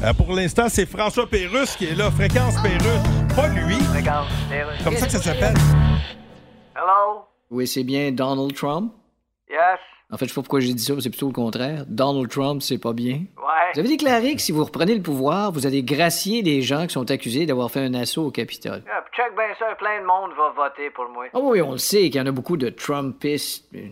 [0.04, 3.36] Euh, pour l'instant, c'est François Pérusse qui est là, Fréquence Pérusse.
[3.36, 3.78] Pas lui.
[3.94, 4.84] Les.
[4.84, 5.56] Comme ça que ça s'appelle?
[6.76, 7.26] Hello?
[7.50, 8.94] Oui, c'est bien Donald Trump.
[9.50, 9.80] Yes?
[10.10, 11.84] En fait, je sais pas pourquoi j'ai dit ça, c'est plutôt le contraire.
[11.86, 13.16] Donald Trump, c'est pas bien.
[13.38, 13.72] Ouais.
[13.74, 16.94] Vous avez déclaré que si vous reprenez le pouvoir, vous allez gracier les gens qui
[16.94, 18.84] sont accusés d'avoir fait un assaut au Capitole.
[18.86, 21.26] Yeah, check bien ça, plein de monde va voter pour moi.
[21.34, 23.66] Ah oui, on le sait qu'il y en a beaucoup de Trumpistes.
[23.74, 23.90] De?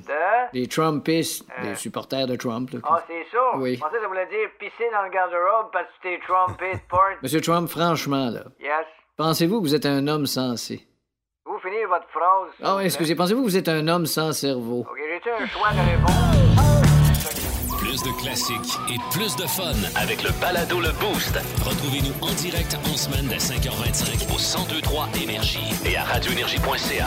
[0.54, 1.64] Des Trumpistes, Euh.
[1.72, 2.70] des supporters de Trump.
[2.72, 2.80] là.
[2.86, 3.58] Ah, c'est ça?
[3.58, 3.76] Oui.
[3.76, 6.20] Je pensais que ça voulait dire pisser dans le garde-robe parce que t'es
[6.90, 7.10] part.
[7.24, 8.86] Monsieur Trump, franchement, là, Yes.
[9.18, 10.88] pensez-vous que vous êtes un homme sensé?
[11.46, 12.50] Vous finissez votre phrase.
[12.64, 14.80] Ah oui, excusez, pensez-vous que vous êtes un homme sans cerveau?
[14.90, 16.12] Ok, j'ai-tu un choix de réponse?
[17.80, 21.38] Plus de classiques et plus de fun avec le balado Le Boost.
[21.64, 24.40] Retrouvez-nous en direct en semaine dès 5h25 au
[24.74, 27.06] 1023 Énergie et à radioénergie.ca.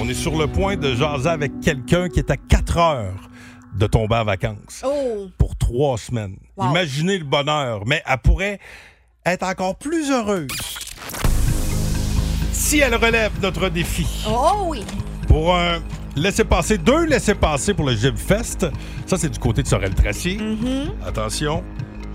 [0.00, 3.28] On est sur le point de jaser avec quelqu'un qui est à 4 heures
[3.76, 5.28] de tomber en vacances Oh!
[5.38, 6.36] pour trois semaines.
[6.56, 6.70] Wow.
[6.70, 8.58] Imaginez le bonheur, mais elle pourrait
[9.24, 10.48] être encore plus heureuse
[12.72, 14.06] si elle relève notre défi.
[14.26, 14.82] Oh oui!
[15.28, 15.80] Pour un
[16.16, 18.66] laisser-passer, deux laissés-passer pour le Gib Fest.
[19.04, 20.38] Ça, c'est du côté de Sorel-Tracy.
[20.40, 21.06] Mm-hmm.
[21.06, 21.62] Attention,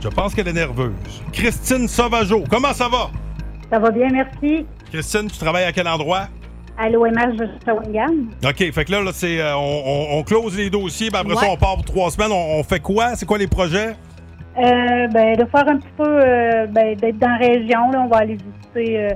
[0.01, 0.95] je pense qu'elle est nerveuse.
[1.31, 3.11] Christine Sauvageau, comment ça va?
[3.71, 4.65] Ça va bien, merci.
[4.91, 6.27] Christine, tu travailles à quel endroit?
[6.75, 8.15] À l'OMH de Shawinigan.
[8.43, 11.35] OK, fait que là, là, c'est, euh, on, on- on close les dossiers, puis après
[11.35, 12.31] ça, on part pour trois semaines.
[12.31, 13.15] On, on fait quoi?
[13.15, 13.95] C'est quoi les projets?
[14.57, 17.91] Euh, ben, de faire un petit peu, euh, ben, d'être dans la région.
[17.91, 19.09] Là, on va aller visiter euh,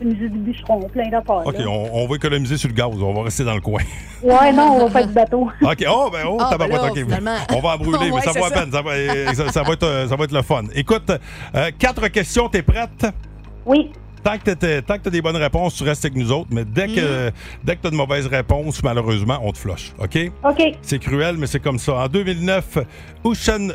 [0.00, 1.46] le musée du bûcheron, plein d'affaires.
[1.46, 2.88] OK, on, on va économiser sur le gaz.
[3.00, 3.82] On va rester dans le coin.
[4.22, 5.42] Ouais, non, on va faire du bateau.
[5.62, 7.36] OK, oh, ben, oh, Ah, ben là.
[7.52, 8.54] On va en brûler, Ouais, mais ça vaut à ça.
[8.62, 8.72] peine.
[8.72, 10.62] Ça va, euh, ça- ça va être, euh, ça va être le fun.
[10.74, 11.10] Écoute,
[11.54, 13.06] euh, quatre questions, t'es prête?
[13.66, 13.90] Oui.
[14.24, 16.64] Tant que t'es- tant que t'as des bonnes réponses, tu restes avec nous autres, mais
[16.64, 17.30] dès que,
[17.62, 20.18] dès que t'as de mauvaises réponses, malheureusement, on te flush, OK?
[20.44, 20.62] OK.
[20.82, 21.94] C'est cruel, mais c'est comme ça.
[21.94, 22.78] En 2009,
[23.24, 23.68] Usain,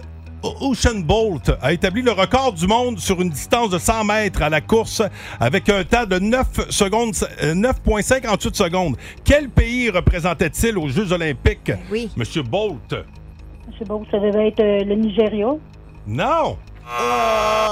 [0.62, 4.49] Usain Bolt a établi le record du monde sur une distance de 100 mètres à
[4.49, 5.01] la course
[5.39, 8.97] avec un temps de 9 secondes, euh, 9,58 secondes.
[9.23, 11.71] Quel pays représentait-il aux Jeux olympiques?
[11.89, 12.10] Oui.
[12.17, 12.93] Monsieur Bolt.
[13.79, 15.47] Sais pas, ça devait être euh, le Nigeria.
[16.06, 16.58] Non!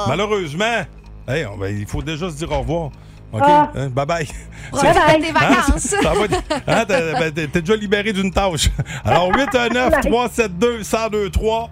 [0.08, 0.84] Malheureusement,
[1.28, 2.90] hey, on il faut déjà se dire au revoir.
[3.34, 3.42] OK?
[3.46, 3.72] Ah.
[3.76, 4.26] Hein, bye bye.
[4.26, 5.96] Tes vacances.
[6.02, 8.70] va être- hein, t'es ben, t'es- t'es déjà libéré d'une tâche.
[9.06, 11.70] Alors, 819 372 1023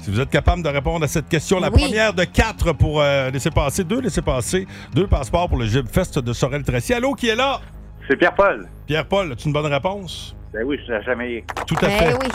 [0.00, 1.82] Si vous êtes capable de répondre à cette question, la Oui.
[1.82, 5.86] première de quatre pour euh, laisser passer, deux laisser passer, deux passeports pour le Gib
[5.88, 6.94] Fest de Sorel-Tracy.
[6.94, 7.60] Allô, qui est là?
[8.08, 8.66] C'est Pierre-Paul.
[8.86, 10.34] Pierre-Paul, as-tu une bonne réponse?
[10.52, 11.44] Ben oui, je l'ai jamais.
[11.66, 12.14] Tout à Ben fait.
[12.14, 12.28] oui.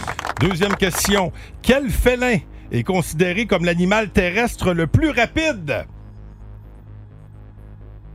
[0.48, 1.32] Deuxième question.
[1.62, 2.38] Quel félin
[2.72, 5.86] est considéré comme l'animal terrestre le plus rapide?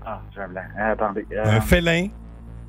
[0.06, 0.62] Ah, j'ai un blanc.
[0.78, 1.26] Ah, attendez.
[1.32, 2.06] euh, Un félin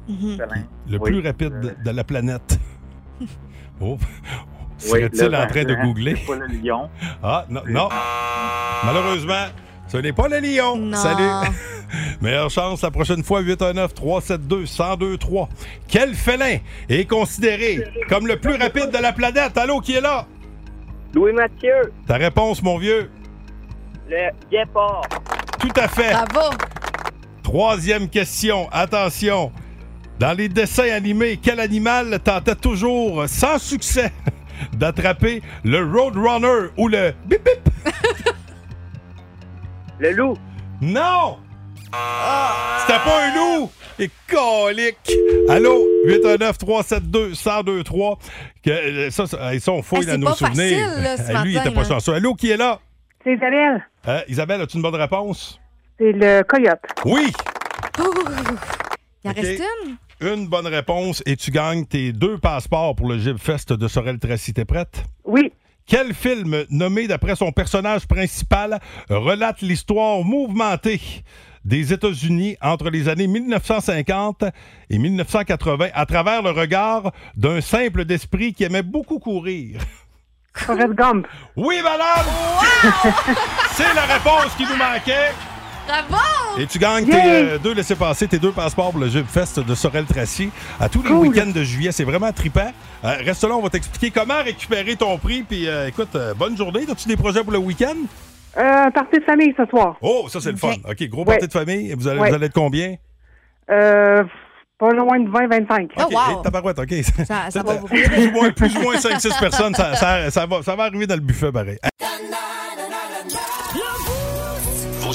[0.07, 0.63] félin.
[0.89, 1.11] le Oui.
[1.11, 2.59] plus rapide de, de la planète.
[3.81, 3.97] oh.
[4.81, 6.15] Serait-il en train de googler?
[6.17, 6.89] C'est pas le lion.
[7.23, 7.87] Ah, non, non.
[8.83, 9.45] Malheureusement,
[9.87, 10.75] ce n'est pas le lion.
[10.77, 10.97] Non.
[10.97, 11.51] Salut.
[12.21, 15.47] Meilleure chance la prochaine fois, 819-372-1023.
[15.87, 16.57] Quel félin
[16.89, 19.57] est considéré comme le plus rapide de la planète?
[19.57, 20.25] Allô, qui est là?
[21.13, 23.09] Louis Mathieu, Ta réponse, mon vieux?
[24.09, 25.01] le guépard.
[25.59, 26.11] Tout à fait.
[26.11, 26.49] Bravo!
[27.43, 28.67] Troisième question.
[28.71, 29.51] Attention.
[30.19, 34.11] Dans les dessins animés, quel animal tentait toujours, sans succès,
[34.73, 37.69] d'attraper le Roadrunner ou le bip bip?
[39.99, 40.37] Le loup.
[40.81, 41.37] Non!
[42.81, 43.69] C'était pas un loup!
[43.99, 45.11] Et colique!
[45.49, 45.85] Allô?
[46.07, 48.17] 819-372-1023.
[48.63, 50.87] Que, euh, Ça, ça, ils sont fouilles Ah, dans nos pas souvenirs.
[50.89, 51.87] facile, là, ce Lui, il était pas là.
[51.87, 52.13] chanceux.
[52.13, 52.79] Allô, qui est là?
[53.23, 53.85] C'est Isabelle.
[54.07, 55.59] Euh, Isabelle, as-tu une bonne réponse?
[55.99, 56.79] C'est le coyote.
[57.05, 57.31] Oui!
[57.99, 58.03] Ouh.
[59.23, 59.37] Il en OK.
[59.37, 59.95] reste une?
[60.21, 64.53] Une bonne réponse et tu gagnes tes deux passeports pour le Gib Fest de Sorel-Tracy.
[64.53, 65.03] T'es prête?
[65.25, 65.51] Oui.
[65.87, 68.79] Quel film, nommé d'après son personnage principal,
[69.09, 71.01] relate l'histoire mouvementée
[71.65, 74.43] des États-Unis entre les années 1950
[74.91, 79.81] et 1980 à travers le regard d'un simple d'esprit qui aimait beaucoup courir?
[80.53, 81.27] Forrest Gump.
[81.55, 82.27] Oui, madame!
[83.71, 85.31] C'est la réponse qui nous manquait.
[85.87, 86.59] Bravo!
[86.59, 89.75] Et tu gagnes tes euh, deux laissés-passer, tes deux passeports pour le Gib Fest de
[89.75, 91.27] Sorel-Tracy à tous les Cool.
[91.27, 91.91] week-ends de juillet.
[91.91, 92.71] C'est vraiment trippant.
[93.03, 95.43] Euh, reste là, on va t'expliquer comment récupérer ton prix.
[95.43, 96.85] Puis euh, écoute, euh, bonne journée.
[96.89, 97.95] As-tu des projets pour le week-end?
[98.57, 99.95] Euh, partie de famille ce soir.
[100.01, 100.73] Oh, ça, c'est le fun.
[100.89, 101.37] OK, gros Ouais.
[101.37, 101.93] party de famille.
[101.97, 102.29] Vous allez, Ouais.
[102.29, 102.95] vous allez être combien?
[103.69, 104.23] Euh,
[104.77, 105.89] pas loin de 20-25.
[105.97, 106.41] Oh, wow.
[106.41, 106.93] tabarouette, OK.
[107.49, 110.61] Ça, va vous plus, ou moins, plus ou moins 5-6 personnes, ça, ça- ça va,
[110.63, 111.77] ça va arriver dans le buffet, pareil.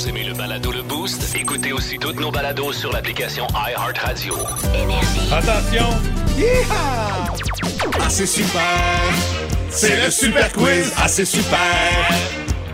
[0.07, 1.35] Vous aimez le balado Le Boost?
[1.35, 4.37] Écoutez aussi toutes nos balados sur l'application iHeartRadio.
[5.33, 5.89] Attention!
[7.99, 8.63] Ah, c'est super!
[9.69, 10.93] C'est le super quiz!
[10.97, 11.59] Ah, c'est super!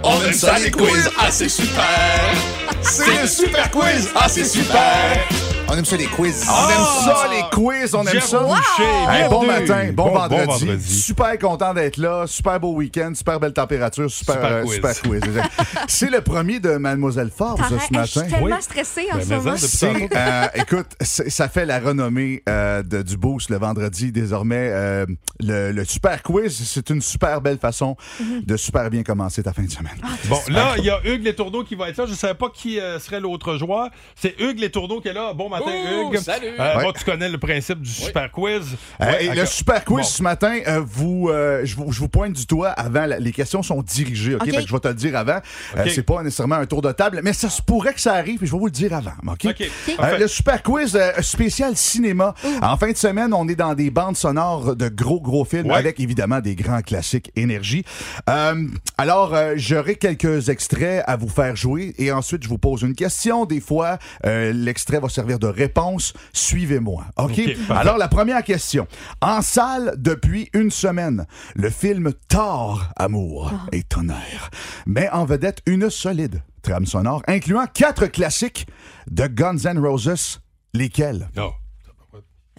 [0.02, 1.10] On aime ça les quiz!
[1.18, 2.34] Ah, c'est super!
[2.82, 4.10] C'est le super quiz!
[4.14, 5.26] Ah, c'est super!
[5.72, 6.44] On aime ça les quiz.
[6.50, 7.94] On aime ça les quiz!
[7.94, 8.40] On aime Jeff ça!
[8.40, 9.68] Boucher, Hey, bon bienvenue.
[9.68, 10.46] matin, bon, Bon- bon vendredi.
[10.66, 10.94] vendredi.
[11.00, 12.26] Super content d'être là.
[12.26, 14.74] Super beau week-end, super belle température, super, Super euh, quiz.
[14.74, 15.22] super quiz.
[15.88, 18.30] C'est le premier de Mademoiselle Forbes ce Hey, je suis matin.
[18.30, 18.62] tellement Oui.
[18.62, 19.50] stressée en Ben, ce mais moment.
[19.50, 20.14] en, depuis C'est, tantôt.
[20.14, 24.12] euh, écoute, c'est- ça fait la renommée euh, de, du Boost le vendredi.
[24.12, 25.06] Désormais, euh,
[25.40, 28.42] le, le super quiz, c'est une super belle façon Mhm.
[28.44, 29.96] de super bien commencer ta fin de semaine.
[30.28, 32.04] Bon, là, il y a Hugues Les Tourneaux qui va être là.
[32.04, 33.88] Je ne savais pas qui euh, serait l'autre joueur.
[34.16, 35.32] C'est Hugues Les Tourneaux qui est là.
[35.32, 35.61] Bon matin.
[35.64, 36.16] Matin, Hugues.
[36.18, 36.46] Salut.
[36.58, 36.82] Ouais.
[36.82, 38.76] Bon, tu connais le principe du super quiz?
[39.00, 40.02] Euh, Ouais, et le super quiz Bon.
[40.04, 43.06] ce matin, euh, vous, euh, je, vous, je vous pointe du doigt avant.
[43.06, 44.42] la- les questions sont dirigées, OK?
[44.42, 44.50] OK.
[44.54, 45.40] Fait que je vais te le dire avant.
[45.76, 45.90] Euh, OK.
[45.94, 48.46] c'est pas nécessairement un tour de table, mais ça se pourrait que ça arrive et
[48.46, 49.46] je vais vous le dire avant, OK?
[49.46, 52.34] Euh, le super quiz euh, spécial cinéma.
[52.62, 55.76] En fin de semaine, on est dans des bandes sonores de gros, gros films Ouais.
[55.76, 57.84] avec évidemment des grands classiques énergie.
[58.28, 58.66] Euh,
[58.98, 62.94] alors, euh, j'aurai quelques extraits à vous faire jouer et ensuite, je vous pose une
[62.94, 63.44] question.
[63.44, 66.12] Des fois, euh, l'extrait va servir de réponse.
[66.32, 67.04] Suivez-moi.
[67.16, 67.40] OK?
[67.70, 68.86] Alors, la première question.
[69.20, 74.50] En salle depuis une semaine, le film Thor, Amour et Tonnerre
[74.86, 78.66] met en vedette une solide trame sonore incluant quatre classiques
[79.10, 80.40] de Guns N' Roses.
[80.74, 81.28] Lesquels?
[81.36, 81.52] Non.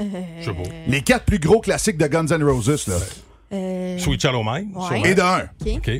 [0.01, 0.21] Euh.
[0.87, 2.95] Les quatre plus gros classiques de Guns N' Roses, là.
[3.53, 4.75] euh, Sweet Shallow Mind.
[4.75, 5.11] Ouais.
[5.11, 5.43] Et de un.
[5.65, 5.91] OK.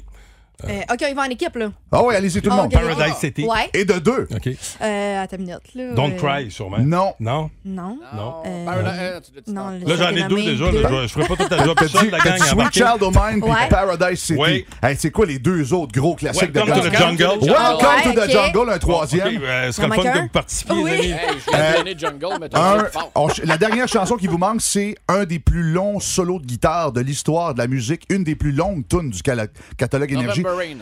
[0.63, 0.69] OK.
[0.69, 1.71] Euh, OK, il va en équipe, là.
[1.91, 2.71] Ah oui, allez-y tout le monde.
[2.71, 3.45] Paradise City.
[3.45, 3.69] Ouais.
[3.73, 4.28] Et de deux.
[4.34, 4.47] OK.
[4.82, 5.93] Euh, attends une minute, là.
[5.93, 6.78] Don't Euh, Cry, sûrement.
[6.80, 7.13] Non.
[7.19, 7.49] Non?
[7.65, 7.99] Non.
[8.15, 8.36] Non.
[8.45, 10.71] Euh, non, Là, j'en ai deux déjà.
[10.71, 11.02] là.
[11.04, 12.38] Je ferai pas toute la job seul, la gang.
[12.38, 12.73] Sweet.
[12.73, 13.67] Child O' Mine puis Ouais.
[13.69, 14.39] Paradise City.
[14.39, 14.65] Oui.
[14.82, 17.23] Hey, c'est quoi les deux autres gros classiques Welcome de to Guns the Jungle.
[17.45, 18.30] Welcome Ouais, to the.
[18.32, 19.28] Jungle, un troisième.
[19.38, 20.91] OK, ce serait le fun participiez, Oui.
[20.91, 21.93] les amis.
[21.95, 23.12] De Jungle, mais t'as Un- joué fort.
[23.15, 26.91] on- la dernière chanson qui vous manque, c'est un des plus longs solos de guitare
[26.91, 30.43] de l'histoire de la musique, une des plus longues tunes du catalogue Énergie.
[30.54, 30.78] November Rain.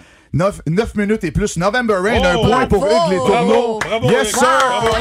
[0.67, 1.57] 9, minutes et plus.
[1.57, 2.85] November Rain, Oh, un point pour.
[2.85, 3.79] Hugues Les Tourneaux.
[3.79, 4.47] Bravo, yes, sir.
[4.83, 4.91] Wow.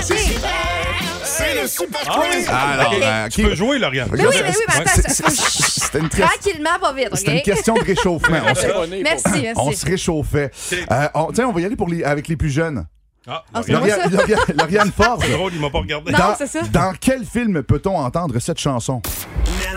[1.23, 2.27] C'est le super Ah oui.
[2.31, 2.49] quiz.
[2.49, 2.99] Alors, OK.
[3.03, 4.09] euh, Tu peux jouer, Lauriane.
[4.13, 7.85] Mais oui, mais oui, mais attends, C'était une, Tranquillement, pas vite, c'était une question de
[7.85, 8.39] réchauffement.
[8.51, 9.25] On se, pour- Merci,
[9.57, 9.77] on merci.
[9.81, 10.51] se réchauffait.
[10.91, 12.85] Euh, on, tiens, on va y aller pour les, avec les plus jeunes.
[13.29, 14.11] Ah, Ah, Lauriane.
[14.57, 15.23] Lauriane, Forbes.
[15.25, 16.11] C'est drôle, il m'a pas regardé.
[16.13, 16.61] Non, dans, c'est ça.
[16.73, 19.01] dans quel film peut-on entendre cette chanson?
[19.47, 19.77] Hugues!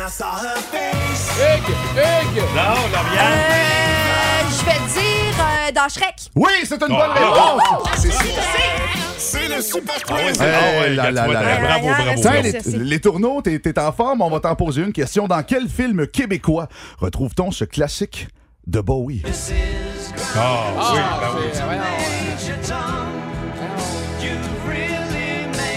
[1.95, 2.43] Hugues!
[2.55, 3.92] Non, Lauriane.
[4.63, 6.15] Je vais dire euh, dans Shrek.
[6.35, 7.57] Oui, c'est une bonne Ah.
[7.57, 8.07] réponse!
[9.17, 10.41] C'est le super Ah ouais, quiz.
[10.41, 10.45] ah
[10.85, 11.59] Hey, là, là, là.
[11.59, 12.21] Bravo, bravo.
[12.21, 12.41] Tiens,
[12.77, 15.27] les, tourneaux, t'es t'es en forme, on va t'en poser une question.
[15.27, 16.67] Dans quel film québécois
[16.99, 18.27] retrouve-t-on ce classique
[18.67, 19.23] de Bowie?
[20.35, 22.32] Ah, oui, Ah,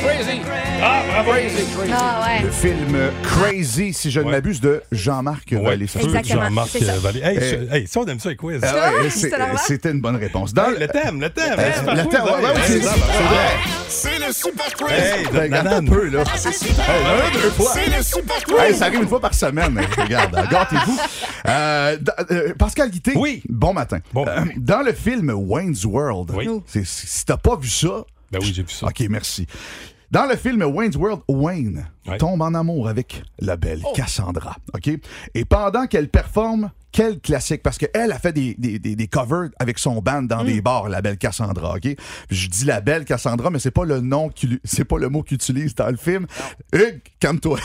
[0.07, 0.41] Crazy!
[0.83, 1.31] Ah, bravo.
[1.33, 1.93] Crazy, crazy.
[1.93, 2.53] Ah, Le ouais.
[2.53, 4.33] film Crazy, si je ne Ouais.
[4.33, 5.85] m'abuse, de Jean-Marc Ouais, Vallée.
[5.87, 7.21] Exactement, Jean-Marc c'est euh, Vallée.
[7.23, 7.51] Hey, Eh.
[7.71, 8.61] je- hey, ça, on aime ça, les quiz.
[8.63, 9.31] Ah ouais, Ah, c'est-
[9.67, 10.53] c'était une bonne réponse.
[10.55, 11.55] Dans Hey, le thème, le thème.
[11.59, 12.41] Euh, hein, le thème, ouais, hein.
[12.41, 13.57] ouais, Hey, c'est c'est vrai.
[13.89, 14.93] C'est le super quiz.
[14.93, 16.21] Hey, Ben, de regarde un peu, là.
[16.21, 16.55] Hey,
[17.27, 17.71] un, deux fois.
[17.75, 18.57] C'est le super quiz.
[18.61, 19.79] Hey, ça arrive une fois par semaine.
[19.79, 20.99] Hey, Regarde, gâtez-vous.
[21.49, 21.97] Euh,
[22.31, 23.13] euh, Pascal Guité.
[23.17, 23.43] Oui.
[23.49, 23.99] Bon matin.
[24.13, 24.25] Bon.
[24.29, 26.49] Euh, dans le film Wayne's World, Oui.
[26.67, 28.87] c'est- si t'as pas vu ça, Ben oui, j'ai vu ça.
[28.87, 29.47] OK, merci.
[30.11, 32.19] Dans le film Wayne's World, Wayne Ouais.
[32.19, 34.57] tombe en amour avec la belle Cassandra.
[34.75, 34.91] OK?
[35.35, 37.63] Et pendant qu'elle performe, quel classique?
[37.63, 40.89] Parce qu'elle a fait des, des, des, des covers avec son band dans des bars,
[40.89, 41.75] la belle Cassandra.
[41.77, 41.89] OK?
[42.31, 44.31] Je dis la belle Cassandra, mais c'est pas le nom
[44.65, 46.27] c'est pas le mot qu'il utilise dans le film.
[46.73, 47.59] Hugues, calme-toi.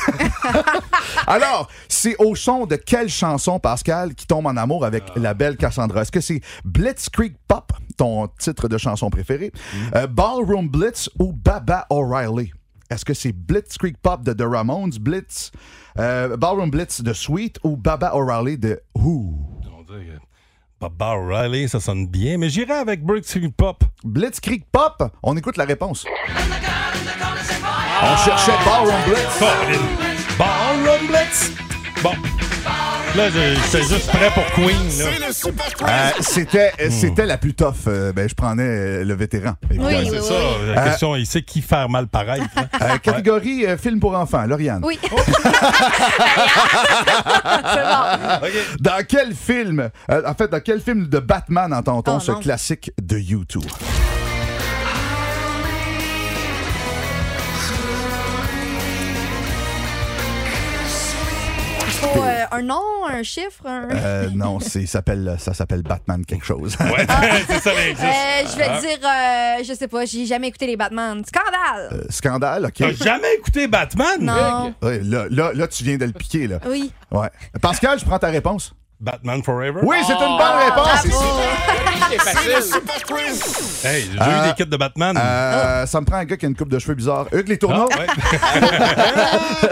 [1.28, 5.56] Alors, c'est au son de quelle chanson, Pascal, qui tombe en amour avec la belle
[5.56, 6.02] Cassandra?
[6.02, 9.52] Est-ce que c'est Blitzkrieg Pop, ton titre de chanson préféré,
[9.96, 12.52] euh, Ballroom Blitz ou Baba O'Reilly?
[12.92, 15.54] Est-ce que c'est Blitzkrieg Pop de The Ramones, Blitz,
[15.98, 19.34] euh, Ballroom Blitz de Sweet ou Baba O'Reilly de Who?
[19.78, 20.20] On dirait que
[20.78, 23.86] Baba O'Reilly, ça sonne bien, mais j'irai avec Street Pop.
[24.04, 25.10] Blitzkrieg Pop?
[25.24, 26.06] On écoute la réponse.
[28.04, 29.40] On cherchait Ballroom Blitz.
[30.38, 31.52] Ballroom Blitz.
[32.04, 32.41] Bon.
[33.16, 34.70] Là, je- j'étais juste prêt pour Queen.
[34.70, 34.90] Là.
[34.90, 35.88] C'est le super quiz.
[35.90, 37.74] Euh, c'était, c'était la plus tough.
[37.88, 39.56] Euh, ben, je prenais euh, le vétéran.
[39.70, 39.90] évidemment.
[39.90, 40.34] Oui, c'est oui, ça.
[40.74, 42.42] La Euh, question, il sait qui faire mal pareil.
[42.56, 42.64] hein.
[42.82, 44.82] Euh, catégorie euh, film pour enfants, Lauriane.
[44.86, 44.98] Oui.
[45.12, 45.20] Oh.
[48.80, 52.40] Dans quel film, euh, en fait, dans quel film de Batman entend-on Oh, ce non.
[52.40, 53.64] classique de YouTube?
[62.62, 63.90] Un nom, un chiffre, un...
[63.92, 66.78] Euh, non, c'est, s'appelle, ça s'appelle Batman quelque chose.
[66.80, 67.06] Ouais,
[67.48, 67.72] c'est ça.
[67.72, 68.80] Euh, je vais Ah.
[68.80, 71.24] dire, euh, je sais pas, j'ai jamais écouté les Batman.
[71.26, 71.90] Scandale!
[71.94, 72.74] Euh, Scandale, OK?
[72.78, 74.18] T'as jamais écouté Batman?
[74.22, 74.74] Non.
[74.82, 76.60] Ouais, là, là, là, tu viens de le piquer, là.
[76.68, 76.92] Oui.
[77.12, 77.30] Ouais.
[77.62, 78.74] Pascal, je prends ta réponse.
[79.02, 79.80] Batman Forever?
[79.84, 81.02] Oui, c'est une bonne Ah, réponse.
[82.12, 82.62] C'est facile.
[82.62, 83.84] super quiz.
[83.84, 85.18] Hey, j'ai Euh, eu des kits de Batman.
[85.20, 87.26] Euh, Ça me prend un gars qui a une coupe de cheveux bizarre.
[87.32, 87.98] Hugues Les Tourneaux, Ah,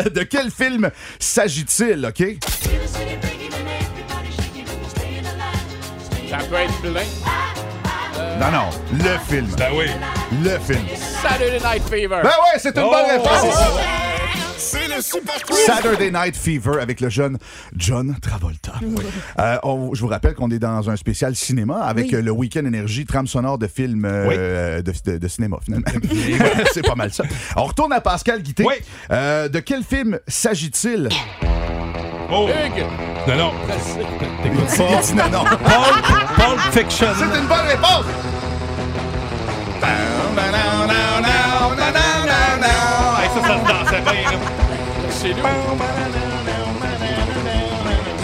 [0.04, 0.10] ouais.
[0.10, 0.90] de quel film
[1.20, 2.24] s'agit-il, OK?
[6.30, 7.04] Ça peut être plein.
[8.40, 9.48] Non, non, le film.
[9.58, 9.86] Ben oui.
[10.44, 10.86] Le film.
[11.22, 12.22] Saturday Night Fever.
[12.24, 12.92] Ben ouais, c'est une Oh!
[12.92, 13.56] bonne réponse.
[14.62, 15.58] C'est le Super Quiz.
[15.66, 17.38] Saturday Night Fever avec le jeune
[17.78, 18.74] John Travolta.
[19.40, 22.16] Euh, on- je vous rappelle qu'on est dans un spécial cinéma avec Oui.
[22.16, 25.88] euh, le Week-end Énergie, trame sonore de films euh, de, de- de cinéma, finalement.
[26.74, 27.24] C'est pas mal ça.
[27.56, 28.66] On retourne à Pascal Guité.
[29.12, 31.08] Euh, de quel film s'agit-il?
[32.30, 32.48] Oh!
[32.50, 32.86] Hugues.
[33.28, 33.52] Non, non.
[34.44, 35.02] T'écoutes Il pas.
[35.02, 35.44] dit non, non.
[36.36, 37.08] Pulp Fiction.
[37.18, 38.06] C'est une bonne réponse!
[44.06, 44.14] Ça,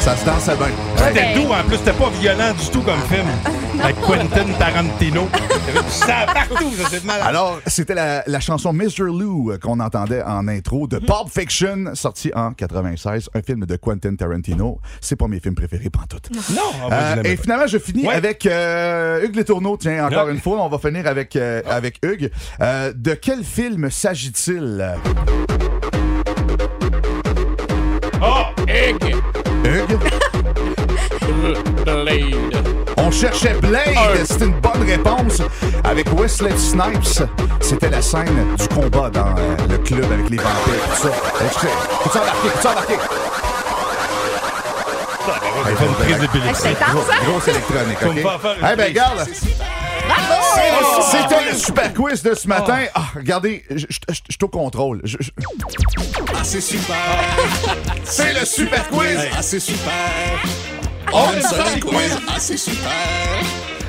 [0.06, 0.68] ça se dansait bien.
[0.98, 1.08] Ça.
[1.08, 3.26] C'était doux, en plus, c'était pas violent du tout comme film.
[3.84, 5.28] Avec Quentin Tarantino.
[5.90, 7.26] Sang partout, ça, c'est malade.
[7.28, 9.04] Alors, c'était la, la chanson Mr.
[9.08, 13.76] Lou euh, qu'on entendait en intro de Pulp Fiction, sorti en 96, un film de
[13.76, 14.80] Quentin Tarantino.
[15.02, 16.30] C'est pas mes films préférés, pantoute.
[16.52, 17.42] Non, ah, moi, Euh, et pas.
[17.44, 18.14] finalement, je finis Ouais.
[18.14, 19.76] avec euh, Hugues Létourneau.
[19.76, 20.32] Tiens, encore Ouais.
[20.34, 22.32] une fois, on va finir avec, euh, avec Hugues.
[22.62, 24.96] Euh, de quel film s'agit-il?
[32.04, 32.68] Blade.
[32.98, 34.26] On cherchait Blade.
[34.26, 35.42] C'est une bonne réponse.
[35.84, 37.28] Avec Wesley Snipes,
[37.62, 40.84] c'était la scène du combat dans euh, le club avec les vampires.
[40.96, 41.12] Tout ça.
[42.02, 42.50] Écoutez, embarquer?
[42.50, 42.94] Peux-tu embarquer?
[45.68, 46.68] Il fait une prise d'épilepsie.
[46.68, 47.16] Hey, c'est intense, hein?
[47.28, 48.18] Grosse électronique, OK?
[48.72, 49.28] Eh ben, regarde.
[50.08, 51.02] Bravo!
[51.12, 52.78] C'était le super quiz de ce matin.
[52.94, 55.02] Ah, regardez, je suis au contrôle.
[55.04, 55.32] Je- je-
[56.36, 56.96] Ah, c'est super.
[58.04, 59.18] C'est le Super Quiz.
[59.36, 59.92] Ah, c'est super.
[61.14, 62.18] On aime ça les quiz.
[62.28, 62.82] Ah, c'est super.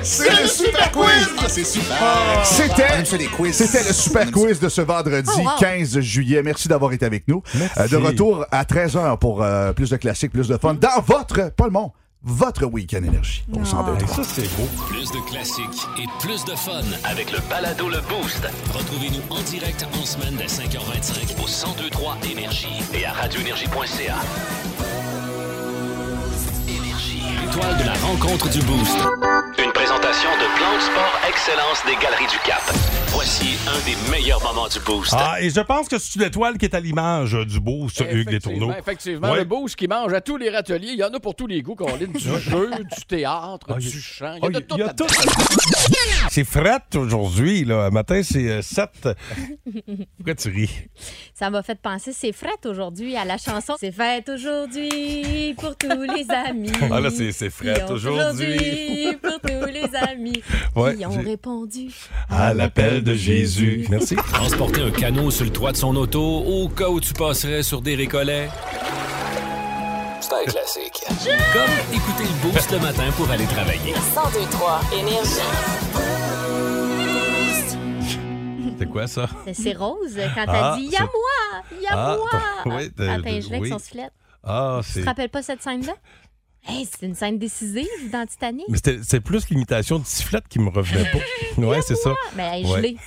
[0.03, 1.27] C'est le Super Quiz.
[1.37, 1.97] Ah, c'est super.
[2.45, 3.47] C'était, On
[3.87, 5.49] le super quiz de ce vendredi Oh, wow.
[5.59, 6.41] 15 juillet.
[6.43, 7.43] Merci d'avoir été avec nous.
[7.77, 11.51] Euh, de retour à 13h pour euh, plus de classiques, plus de fun dans votre,
[11.51, 11.91] pas le monde,
[12.23, 13.43] votre week-end énergie.
[13.51, 14.05] Au 102.
[14.07, 14.67] Ça, c'est beau.
[14.87, 18.47] Plus de classiques et plus de fun avec le balado Le Boost.
[18.73, 24.15] Retrouvez-nous en direct en semaine dès 5h25 au 1023 Énergie et à radioénergie.ca.
[27.47, 28.97] De la rencontre du Boost.
[29.57, 32.61] Une présentation de Plan de Sport Excellence des Galeries du Cap.
[33.69, 35.13] Un des meilleurs moments du Boost.
[35.15, 38.03] Ah, et je pense que c'est l'étoile qui est à l'image euh, du beau, ce
[38.03, 38.71] Hugues Létourneau.
[38.79, 39.31] Effectivement.
[39.31, 39.39] Ouais.
[39.39, 40.89] Le boost qui mange à tous les râteliers.
[40.93, 43.73] Il y en a pour tous les goûts, qu'on lit du jeu, du théâtre, Ah,
[43.77, 44.35] du il y a- chant.
[44.41, 44.77] Il y Ah, tout.
[44.77, 45.05] y a tout.
[46.29, 47.89] C'est fret aujourd'hui, là.
[47.91, 48.89] Matin, c'est 7.
[50.17, 50.69] Pourquoi tu ris?
[51.33, 53.73] Ça m'a fait penser, c'est fête aujourd'hui à la chanson.
[53.79, 56.71] C'est fête aujourd'hui pour tous les amis.
[56.89, 59.07] Ah, là, c'est- c'est fret aujourd'hui.
[59.21, 60.41] pour tous les amis
[60.75, 61.89] Ouais, qui ont répondu.
[62.29, 63.56] À l'appel de Jésus.
[63.89, 64.15] Merci.
[64.15, 67.81] Transporter un canot sur le toit de son auto au cas où tu passerais sur
[67.81, 68.49] des récollets.
[70.21, 71.03] C'est un classique.
[71.53, 73.93] Comme écouter le boost le matin pour aller travailler.
[73.93, 76.37] 1023 Énergie.
[78.79, 79.27] C'est quoi ça?
[79.53, 81.63] C'est- Rose quand Ah, elle dit Y'a moi!
[81.81, 82.77] Y'a Ah, moi!
[82.77, 83.69] oui, de- Pingelin avec oui.
[83.69, 84.09] son sifflet.
[84.43, 85.93] Ah, Tu te rappelles pas cette scène-là?
[86.65, 88.65] Hey, c'est une scène décisive dans Titanic.
[88.67, 91.19] Mais c'était- c'est plus l'imitation de sifflette qui me revenait pas.
[91.57, 92.11] Ouais, c'est ça.
[92.35, 92.77] Mais est Ouais.
[92.77, 92.97] gelée.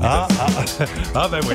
[0.00, 1.54] Ah, ah, ah, ah, ben oui.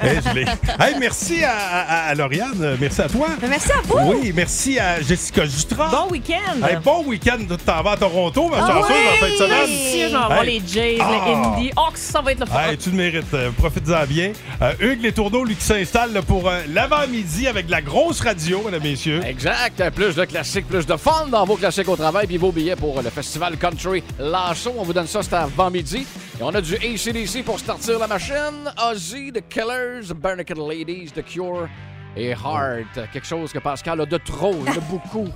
[0.00, 0.42] Hey, je l'ai.
[0.80, 2.76] Hey, merci à, à- à Lauriane.
[2.80, 3.28] Merci à toi.
[3.46, 3.98] Merci à vous.
[4.14, 5.88] Oui, merci à Jessica Justra.
[5.90, 6.66] Bon week-end!
[6.66, 7.38] Hey, bon week-end.
[7.48, 9.06] Tu t'en vas à Toronto, ma Ah chanceuse, oui!
[9.12, 9.50] en fin de semaine.
[9.68, 10.60] Merci, je vais voir Hey.
[10.60, 11.24] les Jays, Ah.
[11.26, 11.70] les Indies.
[11.76, 12.60] Oh, que ça va être le fun!
[12.70, 13.34] Hey, tu le mérites.
[13.34, 14.32] Euh, Profite-en bien.
[14.62, 18.20] Euh, Hugues Les Tourneaux, lui, qui s'installe là, pour euh, l'avant-midi avec de la grosse
[18.22, 19.22] radio, mesdames, messieurs.
[19.24, 19.88] Exact.
[19.94, 23.00] Plus de classiques, plus de fun dans vos classiques au travail, puis vos billets pour
[23.00, 24.72] le festival Country Lasso.
[24.76, 26.06] On vous donne ça, c'est avant midi.
[26.38, 28.70] Et on a du ACDC pour startir la machine.
[28.90, 31.68] Ozzy, The Killers, Barnacle Ladies, The Cure
[32.16, 33.10] et Heart.
[33.12, 35.28] Quelque chose que Pascal a de trop, a beaucoup.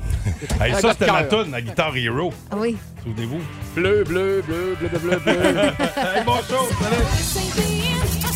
[0.60, 2.32] Hey, ça, de c'était ma toune, la guitare Hero.
[2.50, 2.76] Ah Oui.
[3.02, 3.40] Souvenez-vous.
[3.74, 5.62] Bleu, bleu, bleu, bleu, bleu, bleu, bleu.
[5.96, 6.66] hey, bon show.